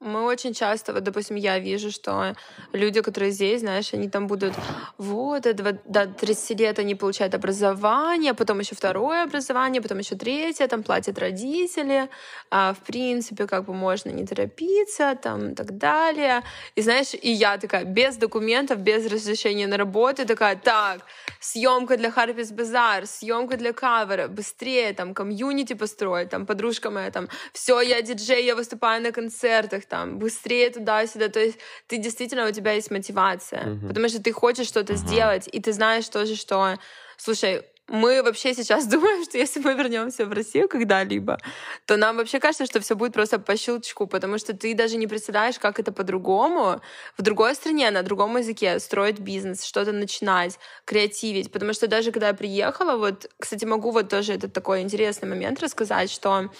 [0.00, 2.34] мы очень часто, вот, допустим, я вижу, что
[2.72, 4.52] люди, которые здесь, знаешь, они там будут,
[4.98, 10.82] вот, до 30 лет они получают образование, потом еще второе образование, потом еще третье, там
[10.82, 12.10] платят родители,
[12.50, 16.42] а, в принципе, как бы можно не торопиться, там, и так далее.
[16.74, 21.00] И знаешь, и я такая, без документов, без разрешения на работу, такая, так,
[21.40, 27.28] съемка для Харпис Базар, съемка для кавера, быстрее, там, комьюнити построить, там, подружка моя, там,
[27.54, 31.28] все, я диджей, я выступаю на концертах, там, быстрее туда-сюда.
[31.28, 33.88] То есть ты действительно, у тебя есть мотивация, uh-huh.
[33.88, 35.08] потому что ты хочешь что-то uh-huh.
[35.08, 36.78] сделать, и ты знаешь тоже, что,
[37.16, 41.38] слушай, мы вообще сейчас думаем, что если мы вернемся в Россию когда-либо,
[41.84, 45.06] то нам вообще кажется, что все будет просто по щелчку, потому что ты даже не
[45.06, 46.80] представляешь, как это по-другому
[47.16, 51.52] в другой стране, на другом языке строить бизнес, что-то начинать, креативить.
[51.52, 55.62] Потому что даже когда я приехала, вот, кстати, могу вот тоже этот такой интересный момент
[55.62, 56.50] рассказать, что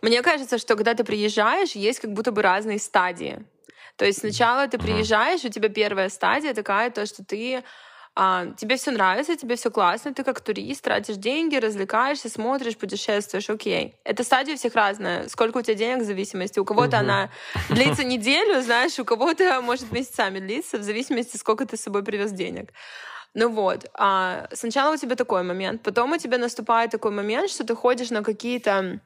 [0.00, 3.44] мне кажется, что когда ты приезжаешь, есть как будто бы разные стадии.
[3.96, 7.64] То есть сначала ты приезжаешь, у тебя первая стадия такая, то, что ты
[8.20, 13.48] а, тебе все нравится, тебе все классно, ты как турист тратишь деньги, развлекаешься, смотришь, путешествуешь,
[13.48, 13.94] окей.
[14.02, 15.28] Эта стадия всех разная.
[15.28, 16.58] Сколько у тебя денег в зависимости.
[16.58, 17.00] У кого-то uh-huh.
[17.00, 17.30] она
[17.68, 22.32] длится неделю, знаешь, у кого-то может месяцами длиться, в зависимости, сколько ты с собой привез
[22.32, 22.72] денег.
[23.34, 27.64] Ну вот, а сначала у тебя такой момент, потом у тебя наступает такой момент, что
[27.64, 29.00] ты ходишь на какие-то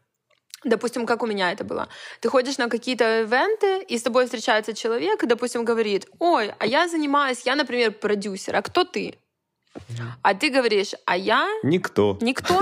[0.64, 1.88] Допустим, как у меня это было.
[2.20, 6.66] Ты ходишь на какие-то ивенты, и с тобой встречается человек, и, допустим, говорит, ой, а
[6.66, 9.14] я занимаюсь, я, например, продюсер, а кто ты?
[10.22, 11.48] А ты говоришь, а я...
[11.62, 12.18] Никто.
[12.20, 12.60] Никто?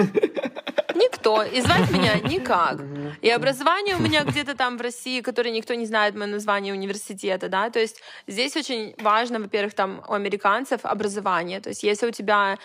[0.94, 1.42] Никто.
[1.42, 2.80] И звать меня никак.
[3.22, 7.48] И образование у меня где-то там в России, которое никто не знает мое название университета,
[7.48, 12.10] да, то есть здесь очень важно, во-первых, там у американцев образование, то есть если у
[12.10, 12.58] тебя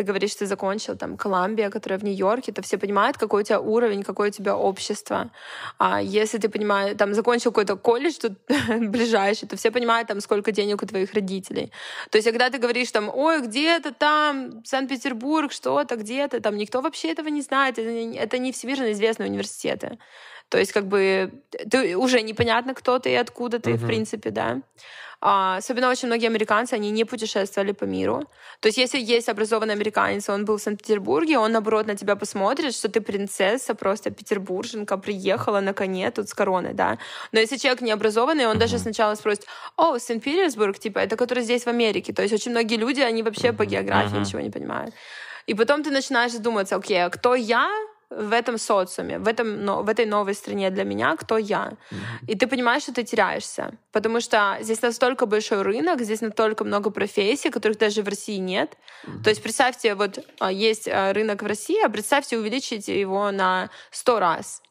[0.00, 3.60] ты говоришь, ты закончил там Колумбия, которая в Нью-Йорке, то все понимают, какой у тебя
[3.60, 5.30] уровень, какое у тебя общество.
[5.78, 8.32] А если ты понимаешь, там закончил какой-то колледж тут
[8.68, 11.70] ближайший, то все понимают, там, сколько денег у твоих родителей.
[12.10, 17.12] То есть, когда ты говоришь там, ой, где-то там, Санкт-Петербург, что-то, где-то, там, никто вообще
[17.12, 19.98] этого не знает, это не, это не всемирно известные университеты.
[20.50, 21.30] То есть, как бы,
[21.70, 23.76] ты уже непонятно, кто ты и откуда ты, uh-huh.
[23.76, 24.60] в принципе, да.
[25.22, 28.24] А, особенно очень многие американцы, они не путешествовали по миру.
[28.60, 32.74] То есть если есть образованный американец, он был в Санкт-Петербурге, он, наоборот, на тебя посмотрит,
[32.74, 36.98] что ты принцесса, просто петербурженка, приехала на коне тут с короной, да.
[37.32, 38.60] Но если человек не образованный, он uh-huh.
[38.60, 39.44] даже сначала спросит,
[39.76, 42.12] о, Санкт-Петербург, типа, это который здесь в Америке.
[42.12, 43.56] То есть очень многие люди, они вообще uh-huh.
[43.56, 44.20] по географии uh-huh.
[44.20, 44.94] ничего не понимают.
[45.46, 47.68] И потом ты начинаешь задуматься, окей, а кто я,
[48.10, 51.72] в этом социуме, в, этом, но, в этой новой стране для меня, кто я.
[51.72, 52.26] Mm-hmm.
[52.26, 53.72] И ты понимаешь, что ты теряешься.
[53.92, 58.76] Потому что здесь настолько большой рынок, здесь настолько много профессий, которых даже в России нет.
[59.04, 59.22] Mm-hmm.
[59.22, 63.70] То есть представьте, вот а, есть а, рынок в России, а представьте, увеличите его на
[63.92, 64.62] 100 раз.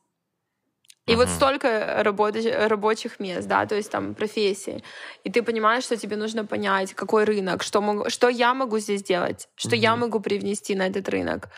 [1.08, 2.36] И вот столько работ-
[2.68, 4.84] рабочих мест, да, то есть там профессии.
[5.24, 9.02] И ты понимаешь, что тебе нужно понять, какой рынок, что, могу, что я могу здесь
[9.02, 9.80] делать, что uh-huh.
[9.80, 11.50] я могу привнести на этот рынок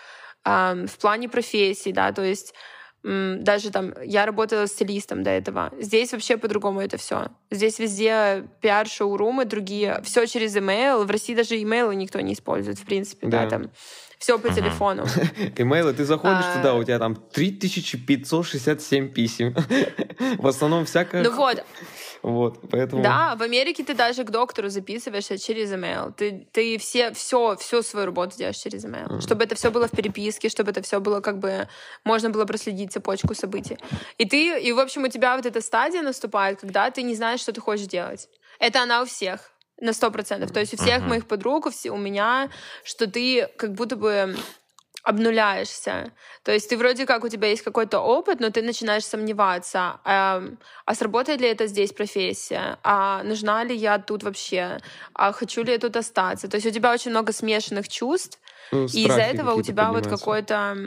[0.44, 2.54] в плане профессии, да, то есть
[3.04, 5.74] даже там я работала стилистом до этого.
[5.80, 7.30] Здесь вообще по-другому это все.
[7.50, 10.00] Здесь везде пиар, шоурумы, другие.
[10.04, 11.04] Все через email.
[11.04, 13.72] В России даже имейлы никто не использует, в принципе, да, да там
[14.22, 15.06] все по телефону.
[15.58, 16.58] Имейлы, ты заходишь а...
[16.58, 19.56] туда, у тебя там 3567 писем.
[20.38, 21.24] В основном всякое...
[21.24, 21.64] Ну вот,
[22.22, 23.02] вот, поэтому...
[23.02, 26.14] Да, в Америке ты даже к доктору записываешься через email.
[26.16, 29.08] Ты, ты все, все, всю свою работу делаешь через email.
[29.08, 29.22] Mm.
[29.22, 31.68] Чтобы это все было в переписке, чтобы это все было как бы...
[32.04, 33.80] Можно было проследить цепочку событий.
[34.20, 37.40] И ты, и в общем у тебя вот эта стадия наступает, когда ты не знаешь,
[37.40, 38.30] что ты хочешь делать.
[38.60, 39.52] Это она у всех.
[39.82, 40.52] На сто процентов.
[40.52, 41.10] То есть у всех uh-huh.
[41.10, 42.50] моих подруг, у, меня,
[42.84, 44.36] что ты как будто бы
[45.04, 46.12] обнуляешься.
[46.44, 50.44] То есть ты вроде как у тебя есть какой-то опыт, но ты начинаешь сомневаться, а,
[50.86, 54.80] а сработает ли это здесь профессия, а нужна ли я тут вообще,
[55.14, 56.48] а хочу ли я тут остаться.
[56.48, 58.40] То есть у тебя очень много смешанных чувств,
[58.72, 60.78] ну, и из-за этого у тебя вот какой-то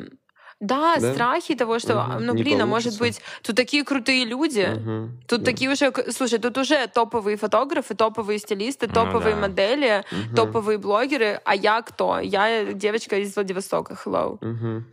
[0.61, 4.69] да, да, страхи того, что, угу, ну, блин, а может быть, тут такие крутые люди,
[4.73, 5.45] угу, тут да.
[5.45, 9.49] такие уже, слушай, тут уже топовые фотографы, топовые стилисты, ну топовые ну, да.
[9.49, 10.37] модели, угу.
[10.37, 12.21] топовые блогеры, а я кто?
[12.21, 14.39] Я девочка из Владивостока, hello.
[14.41, 14.85] Угу.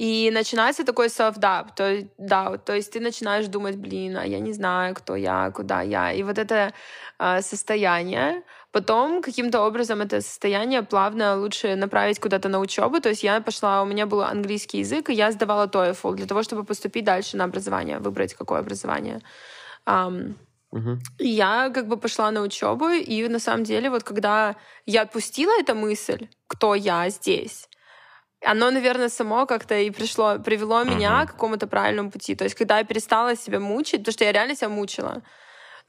[0.00, 4.52] И начинается такой self-doubt, то, да, то есть ты начинаешь думать, блин, а я не
[4.52, 6.12] знаю, кто я, куда я.
[6.12, 6.72] И вот это
[7.18, 13.00] э, состояние, Потом каким-то образом это состояние плавно лучше направить куда-то на учебу.
[13.00, 16.44] То есть я пошла, у меня был английский язык, и я сдавала TOEFL для того,
[16.44, 19.20] чтобы поступить дальше на образование, выбрать какое образование.
[19.86, 20.34] Um,
[20.72, 24.54] uh И я как бы пошла на учебу, и на самом деле вот когда
[24.86, 27.68] я отпустила эту мысль, кто я здесь,
[28.42, 30.94] оно, наверное, само как-то и пришло, привело uh-huh.
[30.94, 32.34] меня к какому-то правильному пути.
[32.34, 35.22] То есть, когда я перестала себя мучить, потому что я реально себя мучила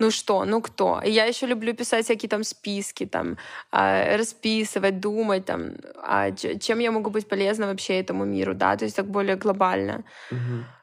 [0.01, 1.01] ну что, ну кто.
[1.05, 3.37] Я еще люблю писать всякие там списки, там,
[3.71, 5.71] э, расписывать, думать, там,
[6.03, 10.03] а чем я могу быть полезна вообще этому миру, да, то есть так более глобально.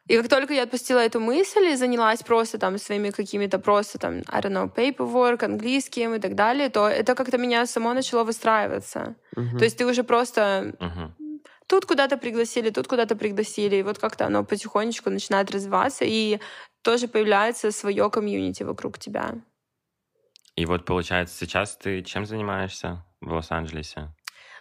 [0.09, 4.22] И как только я отпустила эту мысль и занялась просто там своими какими-то просто там,
[4.28, 9.14] I don't know, paperwork, английским и так далее, то это как-то меня само начало выстраиваться.
[9.37, 9.59] Uh-huh.
[9.59, 10.40] То есть ты уже просто
[10.81, 11.11] uh-huh.
[11.66, 16.40] тут куда-то пригласили, тут куда-то пригласили, и вот как-то оно потихонечку начинает развиваться, и
[16.83, 19.35] тоже появляется свое комьюнити вокруг тебя.
[20.57, 24.14] И вот получается, сейчас ты чем занимаешься в Лос-Анджелесе?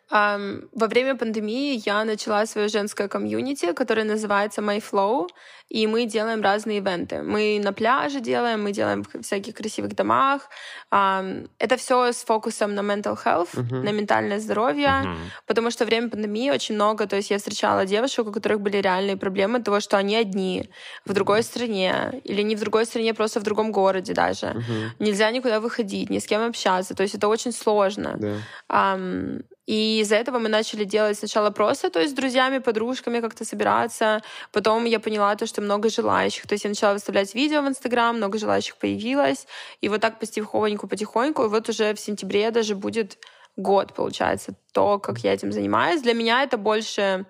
[0.09, 5.27] Во время пандемии я начала свое женское комьюнити, которое называется My Flow,
[5.69, 7.21] и мы делаем разные ивенты.
[7.21, 10.49] Мы на пляже делаем, мы делаем в всяких красивых домах.
[10.89, 13.83] Это все с фокусом на mental health, uh-huh.
[13.83, 15.15] на ментальное здоровье, uh-huh.
[15.45, 18.77] потому что во время пандемии очень много, то есть я встречала девушек, у которых были
[18.77, 20.69] реальные проблемы того, что они одни
[21.05, 24.45] в другой стране, или не в другой стране, просто в другом городе даже.
[24.45, 24.89] Uh-huh.
[24.99, 28.41] Нельзя никуда выходить, ни с кем общаться, то есть это очень сложно.
[28.69, 29.43] Yeah.
[29.67, 34.21] И из-за этого мы начали делать сначала просто, то есть с друзьями, подружками как-то собираться.
[34.53, 36.47] Потом я поняла то, что много желающих.
[36.47, 39.45] То есть я начала выставлять видео в Инстаграм, много желающих появилось.
[39.81, 41.43] И вот так потихоньку, потихоньку.
[41.43, 43.17] И вот уже в сентябре даже будет
[43.57, 46.01] год, получается, то, как я этим занимаюсь.
[46.01, 47.25] Для меня это больше...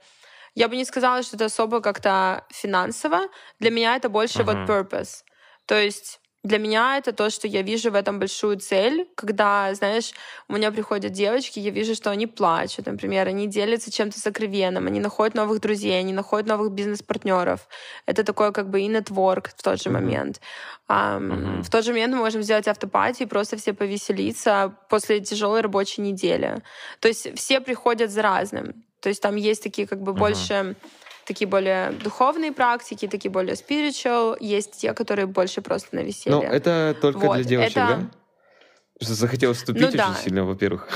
[0.54, 3.22] Я бы не сказала, что это особо как-то финансово.
[3.60, 4.68] Для меня это больше uh-huh.
[4.68, 5.24] вот purpose.
[5.66, 10.14] То есть для меня это то, что я вижу в этом большую цель, когда, знаешь,
[10.48, 15.00] у меня приходят девочки, я вижу, что они плачут, например, они делятся чем-то сокровенным, они
[15.00, 17.68] находят новых друзей, они находят новых бизнес-партнеров.
[18.06, 20.40] Это такое как бы и нетворк в тот же момент.
[20.88, 21.64] Um, mm-hmm.
[21.64, 26.02] В тот же момент мы можем сделать автопати и просто все повеселиться после тяжелой рабочей
[26.02, 26.62] недели.
[27.00, 28.86] То есть все приходят за разным.
[29.02, 30.18] То есть там есть такие как бы mm-hmm.
[30.18, 30.76] больше
[31.28, 36.40] такие более духовные практики, такие более spiritual, есть те, которые больше просто на веселье.
[36.40, 37.88] Ну, это только вот, для девочек, это...
[37.88, 38.10] да?
[39.00, 40.16] Что захотелось вступить ну, очень да.
[40.16, 40.90] сильно, во-первых.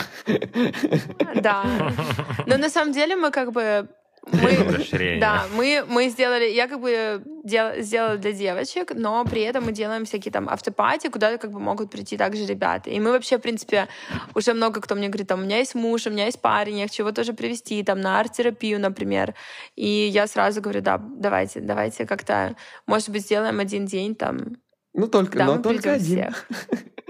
[1.36, 1.64] Да.
[2.48, 3.88] Но на самом деле мы как бы
[4.28, 9.66] мы, да, мы, мы сделали, я как бы дел, сделала для девочек, но при этом
[9.66, 12.92] мы делаем всякие там автопати, куда как бы могут прийти также ребята.
[12.92, 13.88] И мы вообще, в принципе,
[14.36, 16.88] уже много кто мне говорит, там, у меня есть муж, у меня есть парень, я
[16.88, 19.34] хочу его тоже привести там на арт-терапию, например.
[19.76, 22.56] И я сразу говорю, да, давайте, давайте как-то,
[22.86, 24.58] может быть, сделаем один день там.
[24.94, 26.32] Ну, только, да, но только один.
[26.32, 26.48] Всех.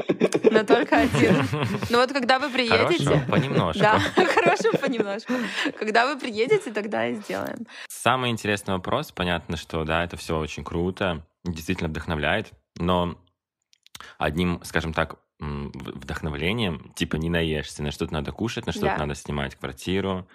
[0.51, 1.35] Но только один.
[1.89, 3.03] Ну вот когда вы приедете...
[3.03, 3.81] Хорошо, понемножку.
[3.81, 5.33] Да, хорошо, понемножку.
[5.79, 7.67] Когда вы приедете, тогда и сделаем.
[7.87, 9.11] Самый интересный вопрос.
[9.11, 13.17] Понятно, что да, это все очень круто, действительно вдохновляет, но
[14.17, 18.97] одним, скажем так, вдохновлением, типа не наешься, на что-то надо кушать, на что-то да.
[18.97, 20.27] надо снимать квартиру.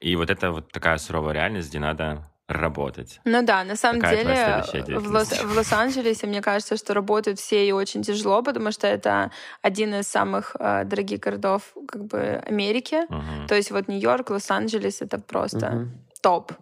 [0.00, 3.20] И вот это вот такая суровая реальность, где надо работать.
[3.24, 7.66] Ну да, на самом Какая деле в, Лос- в Лос-Анджелесе мне кажется, что работают все
[7.66, 9.30] и очень тяжело, потому что это
[9.62, 13.06] один из самых э, дорогих городов как бы Америки.
[13.08, 13.46] Uh-huh.
[13.48, 15.88] То есть вот Нью-Йорк, Лос-Анджелес это просто uh-huh.
[16.20, 16.52] топ.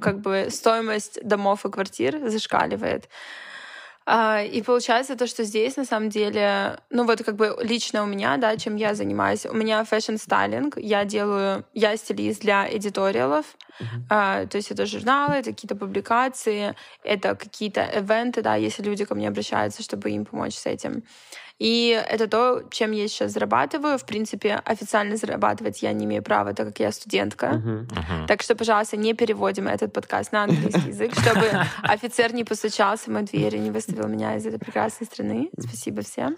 [0.00, 3.08] Как бы стоимость домов и квартир зашкаливает.
[4.12, 8.06] А, и получается то, что здесь на самом деле, ну вот как бы лично у
[8.06, 9.46] меня, да, чем я занимаюсь.
[9.46, 13.46] У меня fashion-styling, я делаю, я стилист для editorial ов,
[13.78, 14.48] uh-huh.
[14.48, 19.28] то есть это журналы, это какие-то публикации, это какие-то ивенты, да, если люди ко мне
[19.28, 21.04] обращаются, чтобы им помочь с этим.
[21.60, 23.98] И это то, чем я сейчас зарабатываю.
[23.98, 27.46] В принципе, официально зарабатывать я не имею права, так как я студентка.
[27.46, 27.86] Uh-huh.
[27.86, 28.26] Uh-huh.
[28.26, 31.50] Так что, пожалуйста, не переводим этот подкаст на английский язык, чтобы
[31.82, 35.50] офицер не постучался в мою дверь и не выставил меня из этой прекрасной страны.
[35.58, 36.34] Спасибо всем.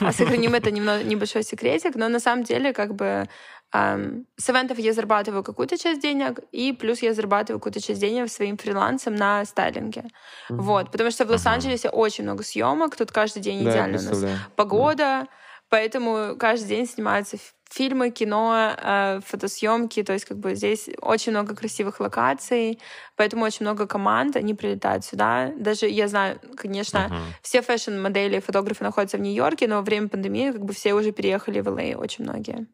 [0.00, 3.28] А сохраним это небольшой секретик, но на самом деле как бы
[3.72, 8.58] с ивентов я зарабатываю какую-то часть денег, и плюс я зарабатываю какую-то часть денег своим
[8.58, 10.02] фрилансом на стайлинге.
[10.02, 10.56] Mm-hmm.
[10.60, 11.92] Вот, потому что в Лос-Анджелесе uh-huh.
[11.92, 14.24] очень много съемок, тут каждый день да, идеально у нас
[14.56, 15.28] погода, yeah.
[15.70, 17.38] поэтому каждый день снимаются
[17.70, 22.78] фильмы, кино, э, фотосъемки, то есть как бы здесь очень много красивых локаций,
[23.16, 25.50] поэтому очень много команд, они прилетают сюда.
[25.56, 27.40] Даже я знаю, конечно, uh-huh.
[27.40, 31.60] все фэшн-модели, фотографы находятся в Нью-Йорке, но во время пандемии как бы все уже переехали
[31.60, 32.66] в Л.А., очень многие.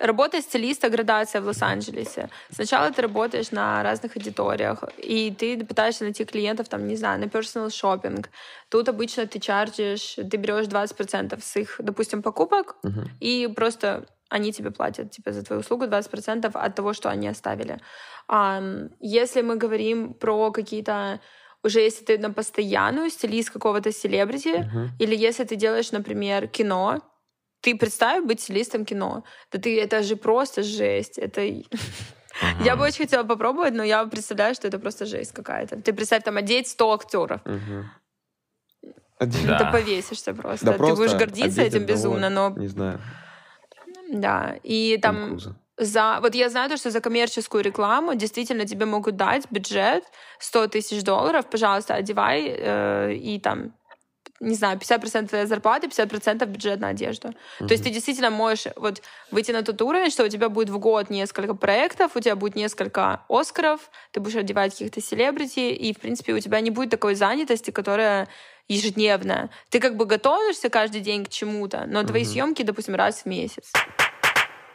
[0.00, 2.28] Работа стилиста, градация в Лос-Анджелесе.
[2.50, 7.24] Сначала ты работаешь на разных аудиториях, и ты пытаешься найти клиентов, там, не знаю, на
[7.24, 8.26] personal shopping.
[8.68, 13.08] Тут обычно ты чарджишь, ты берешь 20% с их, допустим, покупок, uh-huh.
[13.20, 17.78] и просто они тебе платят типа, за твою услугу 20% от того, что они оставили.
[19.00, 21.20] Если мы говорим про какие-то
[21.64, 24.88] уже если ты на постоянную стилист какого-то селебрити, uh-huh.
[25.00, 27.00] или если ты делаешь, например, кино,
[27.68, 29.24] ты представь быть стилистом кино.
[29.52, 31.18] Да ты, это же просто жесть.
[31.18, 31.40] Это...
[31.42, 31.66] Uh-huh.
[32.64, 35.82] Я бы очень хотела попробовать, но я представляю, что это просто жесть какая-то.
[35.82, 37.40] Ты представь, там, одеть 100 актеров.
[37.44, 37.84] Uh-huh.
[39.20, 39.58] Да.
[39.58, 40.66] Ты повесишься просто.
[40.66, 42.50] Да, просто ты будешь гордиться этим безумно, но...
[42.56, 43.00] Не знаю.
[44.12, 45.38] Да, и там...
[45.80, 50.04] За, вот я знаю то, что за коммерческую рекламу действительно тебе могут дать бюджет
[50.40, 53.74] 100 тысяч долларов, пожалуйста, одевай э, и там
[54.40, 57.28] не знаю, 50% твоей зарплаты, 50% бюджет на одежду.
[57.28, 57.66] Mm-hmm.
[57.66, 60.78] То есть ты действительно можешь вот выйти на тот уровень, что у тебя будет в
[60.78, 65.98] год несколько проектов, у тебя будет несколько Оскаров, ты будешь одевать каких-то селебрити, и, в
[65.98, 68.28] принципе, у тебя не будет такой занятости, которая
[68.68, 69.50] ежедневная.
[69.70, 72.06] Ты как бы готовишься каждый день к чему-то, но mm-hmm.
[72.06, 73.72] твои съемки, допустим, раз в месяц.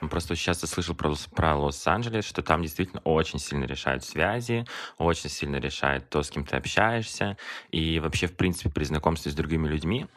[0.09, 4.65] Просто сейчас я слышал про, про Лос-Анджелес, что там действительно очень сильно решают связи,
[4.97, 7.37] очень сильно решает то, с кем ты общаешься.
[7.71, 10.07] И вообще, в принципе, при знакомстве с другими людьми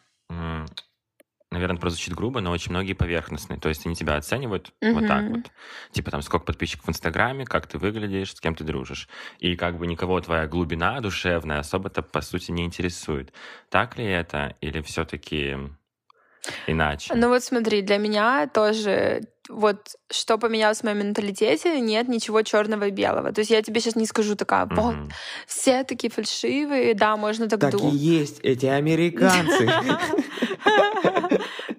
[1.51, 3.59] наверное, прозвучит грубо, но очень многие поверхностные.
[3.59, 4.93] То есть они тебя оценивают mm-hmm.
[4.93, 5.51] вот так вот.
[5.93, 9.09] Типа там, сколько подписчиков в Инстаграме, как ты выглядишь, с кем ты дружишь.
[9.39, 13.33] И как бы никого твоя глубина душевная особо-то, по сути, не интересует.
[13.71, 14.57] Так ли это?
[14.61, 15.57] Или все-таки
[16.67, 17.15] иначе?
[17.15, 22.89] Ну вот смотри, для меня тоже вот что поменялось в моем менталитете, нет ничего черного
[22.89, 23.33] и белого.
[23.33, 25.11] То есть я тебе сейчас не скажу такая, вот, mm-hmm.
[25.47, 27.83] все такие фальшивые, да, можно так, думать.
[27.83, 29.71] Так и есть эти американцы.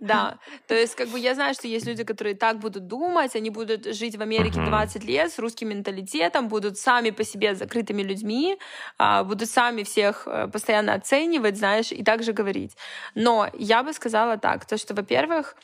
[0.08, 0.38] Да,
[0.68, 3.86] то есть как бы я знаю, что есть люди, которые так будут думать, они будут
[3.95, 8.58] жить в Америке 20 лет с русским менталитетом, будут сами по себе закрытыми людьми,
[8.97, 12.78] а, будут сами всех э, постоянно оценивать, знаешь, и также говорить.
[13.16, 15.55] Но я бы сказала так, то что, во-первых,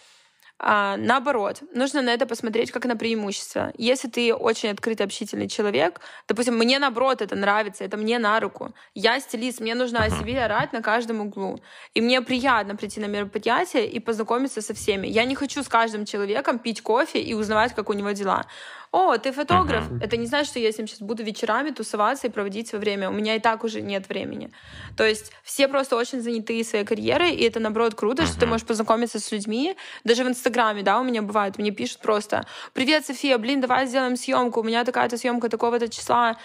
[0.65, 3.73] а, наоборот, нужно на это посмотреть как на преимущество.
[3.77, 8.73] Если ты очень открытый, общительный человек, допустим, мне наоборот это нравится, это мне на руку.
[8.95, 11.59] Я стилист, мне нужно о себе орать на каждом углу.
[11.93, 15.07] И мне приятно прийти на мероприятие и познакомиться со всеми.
[15.07, 18.45] Я не хочу с каждым человеком пить кофе и узнавать, как у него дела
[18.93, 19.89] о, ты фотограф.
[19.89, 20.03] Uh-huh.
[20.03, 23.09] Это не значит, что я с ним сейчас буду вечерами тусоваться и проводить свое время.
[23.09, 24.51] У меня и так уже нет времени.
[24.95, 28.27] То есть все просто очень заняты своей карьерой, и это, наоборот, круто, uh-huh.
[28.27, 29.75] что ты можешь познакомиться с людьми.
[30.03, 34.15] Даже в Инстаграме, да, у меня бывает, мне пишут просто «Привет, София, блин, давай сделаем
[34.15, 36.37] съемку, у меня такая-то съемка такого-то числа».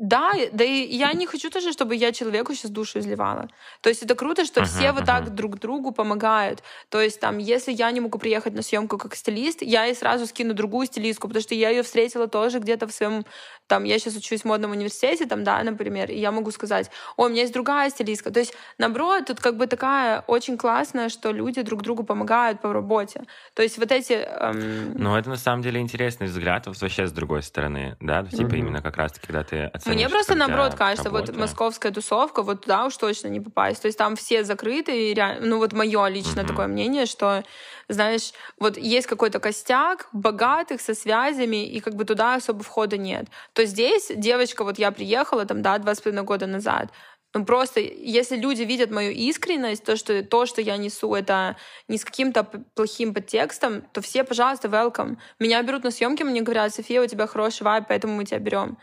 [0.00, 3.50] Да, да и я не хочу тоже, чтобы я человеку сейчас душу изливала.
[3.82, 5.06] То есть это круто, что uh-huh, все вот uh-huh.
[5.06, 6.62] так друг другу помогают.
[6.88, 10.26] То есть там, если я не могу приехать на съемку как стилист, я и сразу
[10.26, 13.26] скину другую стилистку, потому что я ее встретила тоже где-то в своем
[13.70, 17.26] там, я сейчас учусь в модном университете, там, да, например, и я могу сказать, о,
[17.26, 18.32] у меня есть другая стилистка.
[18.32, 22.72] То есть, наоборот, тут как бы такая очень классная, что люди друг другу помогают по
[22.72, 23.22] работе.
[23.54, 24.14] То есть вот эти...
[24.14, 24.94] Эм...
[24.96, 28.58] Ну, это на самом деле интересный взгляд вообще с другой стороны, да, типа mm-hmm.
[28.58, 31.30] именно как раз-таки, когда ты оцениваешь, Мне просто наоборот кажется, работа.
[31.30, 33.82] вот московская тусовка, вот туда уж точно не попасть.
[33.82, 36.48] То есть там все закрыты, и реально, ну вот мое личное mm-hmm.
[36.48, 37.44] такое мнение, что
[37.88, 43.26] знаешь, вот есть какой-то костяк богатых со связями, и как бы туда особо входа нет.
[43.60, 46.88] То здесь девочка, вот я приехала там, да, два с половиной года назад,
[47.34, 51.56] ну просто, если люди видят мою искренность, то, что то, что я несу, это
[51.86, 52.44] не с каким-то
[52.74, 55.18] плохим подтекстом, то все, пожалуйста, welcome.
[55.38, 58.78] Меня берут на съемки, мне говорят, София, у тебя хороший вайб, поэтому мы тебя берем.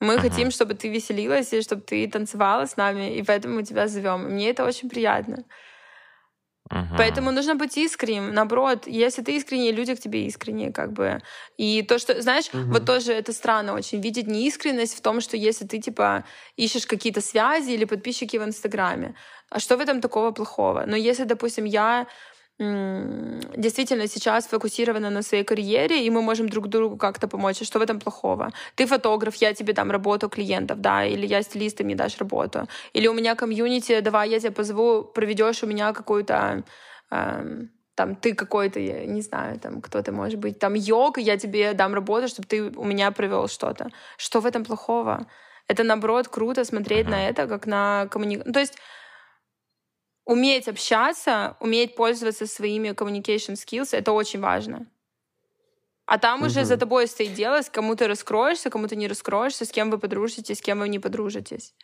[0.00, 0.20] Мы uh-huh.
[0.20, 4.30] хотим, чтобы ты веселилась и чтобы ты танцевала с нами, и поэтому мы тебя зовем.
[4.30, 5.44] мне это очень приятно.
[6.72, 6.96] Uh-huh.
[6.96, 8.32] Поэтому нужно быть искренним.
[8.32, 11.20] Наоборот, если ты искренний, люди к тебе искренние, как бы.
[11.58, 12.72] И то, что, знаешь, uh-huh.
[12.72, 16.24] вот тоже это странно очень, видеть неискренность в том, что если ты, типа,
[16.56, 19.14] ищешь какие-то связи или подписчики в Инстаграме,
[19.50, 20.84] а что в этом такого плохого?
[20.86, 22.06] Но если, допустим, я
[22.58, 27.62] действительно сейчас фокусированы на своей карьере, и мы можем друг другу как-то помочь.
[27.62, 28.52] А что в этом плохого?
[28.76, 32.68] Ты фотограф, я тебе дам работу клиентов, да, или я стилист, ты мне дашь работу.
[32.92, 36.62] Или у меня комьюнити, давай я тебя позову, проведешь у меня какую-то
[37.10, 41.36] эм, там ты какой-то, я не знаю, там кто ты может быть, там йог, я
[41.36, 43.88] тебе дам работу, чтобы ты у меня провел что-то.
[44.16, 45.26] Что в этом плохого?
[45.68, 48.48] Это наоборот круто смотреть на это как на коммуникацию.
[48.48, 48.74] Ну, то есть
[50.24, 54.86] уметь общаться, уметь пользоваться своими communication skills, это очень важно.
[56.06, 56.46] А там угу.
[56.46, 59.90] уже за тобой стоит дело, с кому ты раскроешься, кому ты не раскроешься, с кем
[59.90, 61.74] вы подружитесь, с кем вы не подружитесь.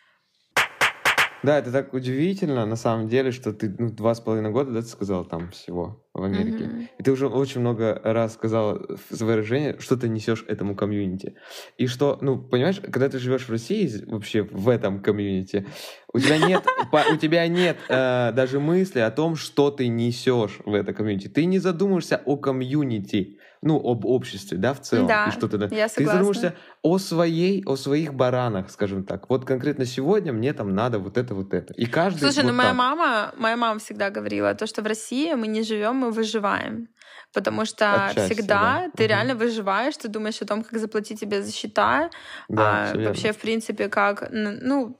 [1.42, 4.82] Да, это так удивительно, на самом деле, что ты ну, два с половиной года, да,
[4.82, 6.64] ты сказал там всего в Америке.
[6.64, 6.86] Mm-hmm.
[6.98, 11.36] И ты уже очень много раз сказала выражение, что ты несешь этому комьюнити.
[11.78, 15.66] И что, ну, понимаешь, когда ты живешь в России, вообще в этом комьюнити,
[16.12, 16.64] у тебя нет,
[17.12, 21.28] у тебя нет э, даже мысли о том, что ты несешь в это комьюнити.
[21.28, 25.06] Ты не задумываешься о комьюнити ну, об обществе, да, в целом.
[25.06, 25.68] Да, и что-то, да.
[25.70, 25.96] я согласна.
[25.96, 29.28] Ты задумаешься о своей, о своих баранах, скажем так.
[29.28, 31.74] Вот конкретно сегодня мне там надо вот это, вот это.
[31.74, 35.34] И каждый Слушай, вот ну моя мама, моя мама всегда говорила, то, что в России
[35.34, 36.88] мы не живем, мы выживаем.
[37.34, 38.90] Потому что Отчасти, всегда да.
[38.96, 39.08] ты угу.
[39.10, 42.10] реально выживаешь, ты думаешь о том, как заплатить тебе за счета.
[42.48, 44.96] Да, а, вообще, в принципе, как, ну,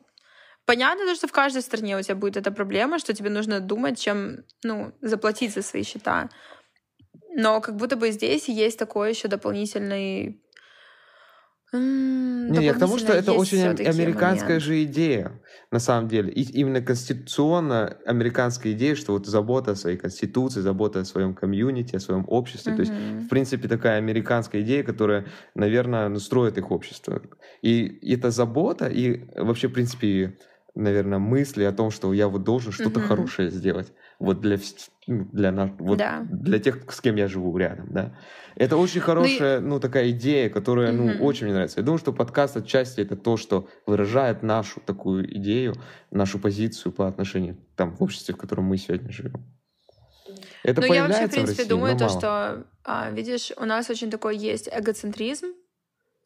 [0.67, 3.99] Понятно, то, что в каждой стране у тебя будет эта проблема, что тебе нужно думать,
[3.99, 6.29] чем ну, заплатить за свои счета.
[7.35, 10.41] Но как будто бы здесь есть такой еще дополнительный
[11.73, 14.63] не, я к тому, что это очень американская момент.
[14.65, 16.33] же идея, на самом деле.
[16.33, 21.95] И именно конституционно американская идея, что вот забота о своей конституции, забота о своем комьюнити,
[21.95, 22.73] о своем обществе.
[22.73, 22.77] Mm-hmm.
[22.77, 27.23] То есть, в принципе, такая американская идея, которая, наверное, ну, строит их общество.
[27.63, 30.39] И эта забота, и вообще, в принципе,
[30.75, 33.07] наверное, мысли о том, что я вот должен что-то mm-hmm.
[33.07, 34.59] хорошее сделать вот для,
[35.07, 36.25] ну, для, нас, вот да.
[36.31, 38.15] для тех, с кем я живу рядом, да.
[38.55, 41.25] Это очень хорошая, ну, ну такая идея, которая, ну, угу.
[41.25, 41.81] очень мне нравится.
[41.81, 45.75] Я думаю, что подкаст отчасти это то, что выражает нашу такую идею,
[46.11, 49.43] нашу позицию по отношению там в обществе, в котором мы сегодня живем.
[50.63, 53.89] Это ну, я вообще, в принципе, в России, думаю, то, что, а, видишь, у нас
[53.89, 55.47] очень такой есть эгоцентризм,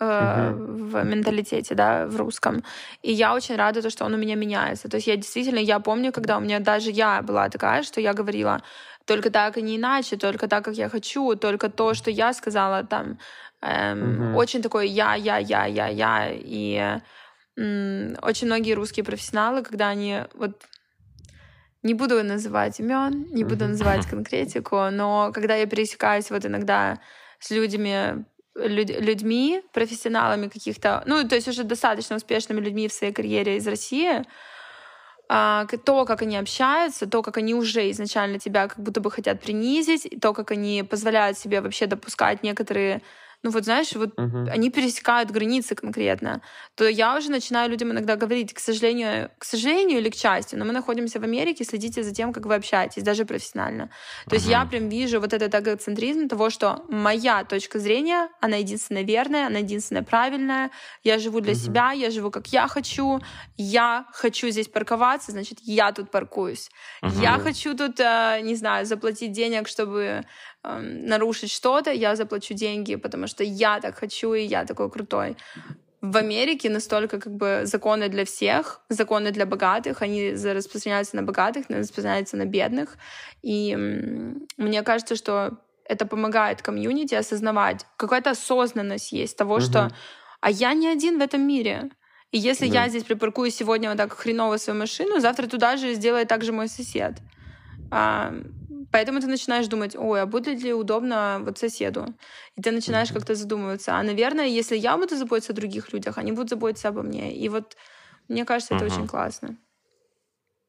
[0.01, 2.63] э, в менталитете, да, в русском.
[3.03, 4.89] И я очень рада, то, что он у меня меняется.
[4.89, 8.13] То есть я действительно, я помню, когда у меня даже я была такая, что я
[8.15, 8.63] говорила
[9.05, 12.85] только так и не иначе, только так, как я хочу, только то, что я сказала
[12.85, 13.19] там.
[13.61, 14.39] Эм, угу.
[14.39, 16.31] Очень такой я, я, я, я, я.
[16.33, 17.01] И
[17.57, 20.63] м, очень многие русские профессионалы, когда они вот
[21.83, 26.99] не буду называть имен, не буду называть конкретику, но когда я пересекаюсь вот иногда
[27.39, 28.25] с людьми
[28.55, 33.67] люд, людьми, профессионалами каких-то, ну, то есть уже достаточно успешными людьми в своей карьере из
[33.67, 34.25] России,
[35.29, 39.41] а, то, как они общаются, то, как они уже изначально тебя как будто бы хотят
[39.41, 43.01] принизить, то, как они позволяют себе вообще допускать некоторые
[43.45, 44.49] ну вот знаешь, вот uh-huh.
[44.49, 46.41] они пересекают границы конкретно,
[46.75, 50.65] то я уже начинаю людям иногда говорить, к сожалению, к сожалению или к счастью, но
[50.65, 53.91] мы находимся в Америке, следите за тем, как вы общаетесь, даже профессионально.
[54.25, 54.35] То uh-huh.
[54.35, 59.47] есть я прям вижу вот этот эгоцентризм того, что моя точка зрения, она единственная верная,
[59.47, 60.71] она единственная правильная,
[61.03, 61.67] я живу для uh-huh.
[61.67, 63.21] себя, я живу как я хочу,
[63.59, 66.71] я хочу здесь парковаться, значит, я тут паркуюсь.
[67.03, 67.21] Uh-huh.
[67.21, 70.25] Я хочу тут, э, не знаю, заплатить денег, чтобы
[70.65, 75.37] нарушить что-то, я заплачу деньги, потому что я так хочу, и я такой крутой.
[76.01, 81.67] В Америке настолько как бы законы для всех, законы для богатых, они распространяются на богатых,
[81.71, 82.97] распространяются на бедных.
[83.43, 83.75] И
[84.57, 89.63] мне кажется, что это помогает комьюнити осознавать, какая-то осознанность есть того, угу.
[89.63, 89.91] что
[90.41, 91.91] а я не один в этом мире.
[92.31, 92.83] И если да.
[92.83, 96.53] я здесь припаркую сегодня вот так хреново свою машину, завтра туда же сделает так же
[96.53, 97.15] мой сосед.
[97.91, 98.35] А,
[98.95, 102.15] Поэтому ты начинаешь думать, ой, а будет ли удобно вот соседу?
[102.55, 103.97] И ты начинаешь как-то задумываться.
[103.97, 107.35] А, наверное, если я буду заботиться о других людях, они будут заботиться обо мне.
[107.35, 107.77] И вот
[108.29, 108.95] мне кажется, это mm-hmm.
[108.95, 109.57] очень классно.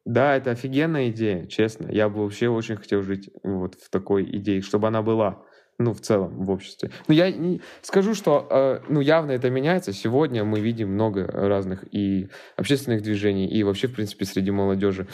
[0.05, 1.87] Да, это офигенная идея, честно.
[1.91, 5.45] Я бы вообще очень хотел жить вот в такой идее, чтобы она была
[5.77, 6.91] ну, в целом, в обществе.
[7.07, 9.91] Но я не скажу, что, э, ну, явно это меняется.
[9.93, 15.07] Сегодня мы видим много разных и общественных движений, и вообще, в принципе, среди молодежи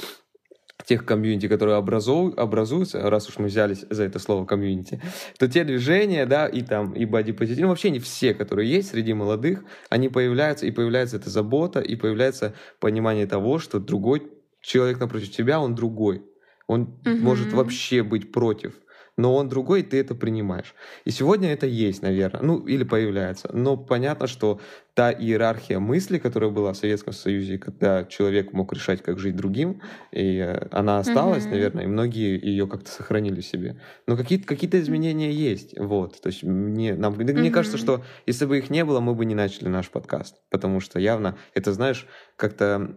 [0.84, 5.02] тех комьюнити, которые образу, образуются, раз уж мы взялись за это слово комьюнити,
[5.38, 9.14] то те движения, да, и там, и бодипозитив, ну, вообще не все, которые есть среди
[9.14, 15.32] молодых, они появляются, и появляется эта забота, и появляется понимание того, что другой человек напротив
[15.32, 16.24] тебя, он другой.
[16.68, 17.10] Он угу.
[17.18, 18.74] может вообще быть против
[19.18, 20.74] но он другой, и ты это принимаешь.
[21.06, 23.50] И сегодня это есть, наверное, ну или появляется.
[23.54, 24.60] Но понятно, что
[25.02, 29.82] та иерархия мысли, которая была в Советском Союзе, когда человек мог решать, как жить другим,
[30.12, 31.50] и э, она осталась, mm-hmm.
[31.50, 33.82] наверное, и многие ее как-то сохранили себе.
[34.06, 36.22] Но какие-то какие изменения есть, вот.
[36.22, 37.34] То есть мне, нам, mm-hmm.
[37.34, 40.80] мне кажется, что если бы их не было, мы бы не начали наш подкаст, потому
[40.80, 42.96] что явно это, знаешь, как-то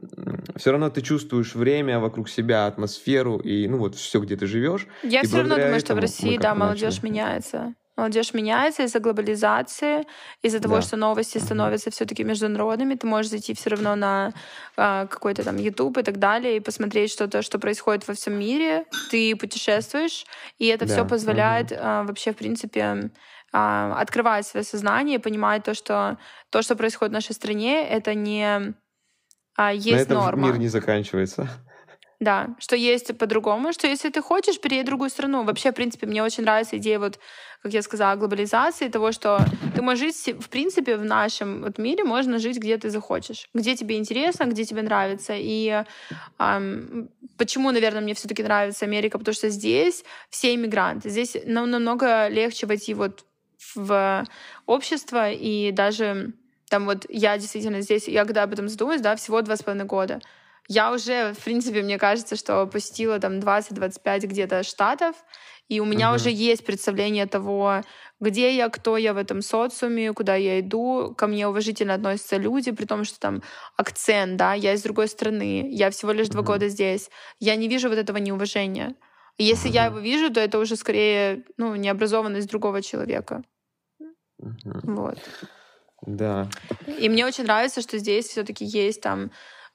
[0.56, 4.86] все равно ты чувствуешь время вокруг себя, атмосферу и, ну вот, все, где ты живешь.
[5.02, 7.74] Я все равно думаю, что в России, да, молодежь меняется.
[7.96, 10.04] Молодежь меняется из-за глобализации,
[10.42, 10.82] из-за того, да.
[10.82, 12.96] что новости становятся все-таки международными.
[12.96, 14.32] Ты можешь зайти все равно на
[14.76, 18.86] э, какой-то там YouTube и так далее и посмотреть что-то, что происходит во всем мире.
[19.10, 20.26] Ты путешествуешь,
[20.58, 20.92] и это да.
[20.92, 21.80] все позволяет угу.
[21.80, 22.80] э, вообще, в принципе,
[23.52, 26.18] э, открывать свое сознание, понимать то, что
[26.50, 28.74] то, что происходит в нашей стране, это не
[29.56, 30.48] э, есть На этом норма.
[30.48, 31.48] мир не заканчивается.
[32.24, 35.44] Да, что есть по-другому, что если ты хочешь, переедь в другую страну.
[35.44, 37.18] Вообще, в принципе, мне очень нравится идея, вот,
[37.62, 39.38] как я сказала, глобализации, того, что
[39.76, 43.76] ты можешь жить, в принципе, в нашем вот мире можно жить, где ты захочешь, где
[43.76, 45.34] тебе интересно, где тебе нравится.
[45.36, 45.84] И
[46.38, 51.70] эм, почему, наверное, мне все таки нравится Америка, потому что здесь все иммигранты, здесь нам
[51.70, 53.26] намного легче войти вот
[53.74, 54.24] в
[54.64, 56.32] общество, и даже
[56.70, 59.84] там вот я действительно здесь, я когда об этом задумаюсь, да, всего два с половиной
[59.84, 60.20] года,
[60.68, 65.16] я уже, в принципе, мне кажется, что посетила там 20-25 где-то штатов,
[65.68, 66.16] и у меня uh-huh.
[66.16, 67.82] уже есть представление того,
[68.20, 71.14] где я, кто я в этом социуме, куда я иду.
[71.16, 73.42] Ко мне уважительно относятся люди, при том, что там
[73.76, 76.32] акцент, да, я из другой страны, я всего лишь uh-huh.
[76.32, 77.10] два года здесь.
[77.40, 78.94] Я не вижу вот этого неуважения.
[79.38, 79.74] И если uh-huh.
[79.74, 83.42] я его вижу, то это уже скорее, ну, необразованность другого человека.
[84.40, 84.80] Uh-huh.
[84.82, 85.18] Вот.
[86.02, 86.50] Да.
[86.86, 89.30] И мне очень нравится, что здесь все-таки есть там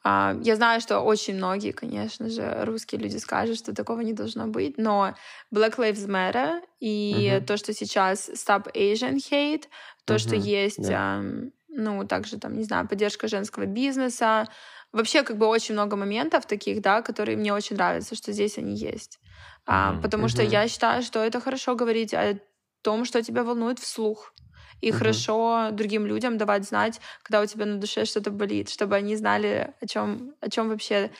[0.05, 4.77] я знаю, что очень многие, конечно же, русские люди скажут, что такого не должно быть,
[4.77, 5.13] но
[5.53, 7.45] Black Lives Matter и uh-huh.
[7.45, 9.65] то, что сейчас Stop Asian Hate,
[10.05, 10.17] то, uh-huh.
[10.17, 11.51] что есть, yeah.
[11.67, 14.47] ну, также там, не знаю, поддержка женского бизнеса,
[14.93, 18.75] вообще как бы очень много моментов таких, да, которые мне очень нравятся, что здесь они
[18.75, 19.19] есть.
[19.67, 20.01] Uh-huh.
[20.01, 20.29] потому uh-huh.
[20.29, 22.39] что я считаю, что это хорошо говорить о
[22.81, 24.33] том, что тебя волнует вслух
[24.81, 24.97] и угу.
[24.97, 29.73] хорошо другим людям давать знать, когда у тебя на душе что-то болит, чтобы они знали,
[29.81, 31.11] о чем, о чем вообще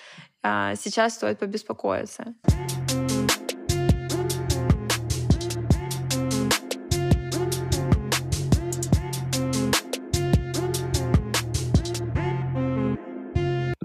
[0.44, 2.34] а, сейчас стоит побеспокоиться.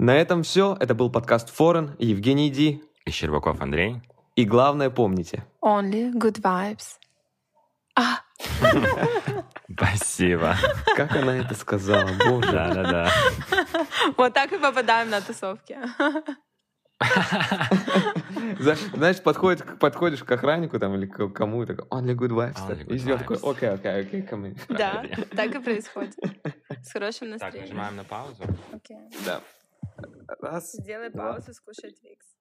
[0.05, 0.77] На этом все.
[0.81, 1.97] Это был подкаст Форен.
[1.99, 2.83] Евгений Ди.
[3.07, 4.03] И Щербаков Андрей.
[4.37, 5.47] И главное помните.
[5.63, 6.99] Only good vibes.
[7.97, 8.21] А!
[9.73, 10.57] Спасибо.
[10.97, 12.53] Как она это сказала, боже.
[12.53, 13.11] Да-да-да.
[14.17, 15.79] Вот так и попадаем на тусовки.
[18.61, 22.95] Знаешь, подходит, подходишь к охраннику там или к кому такой, only good vibes.
[22.95, 25.05] И он такой, окей, окей, окей, come Да,
[25.35, 26.15] так и происходит.
[26.83, 27.63] С хорошим настроением.
[27.67, 28.43] Так, нажимаем на паузу.
[28.73, 28.99] Окей.
[29.25, 29.41] Да.
[30.41, 30.73] Раз.
[30.73, 32.34] Сделай паузу, скушай Твикс.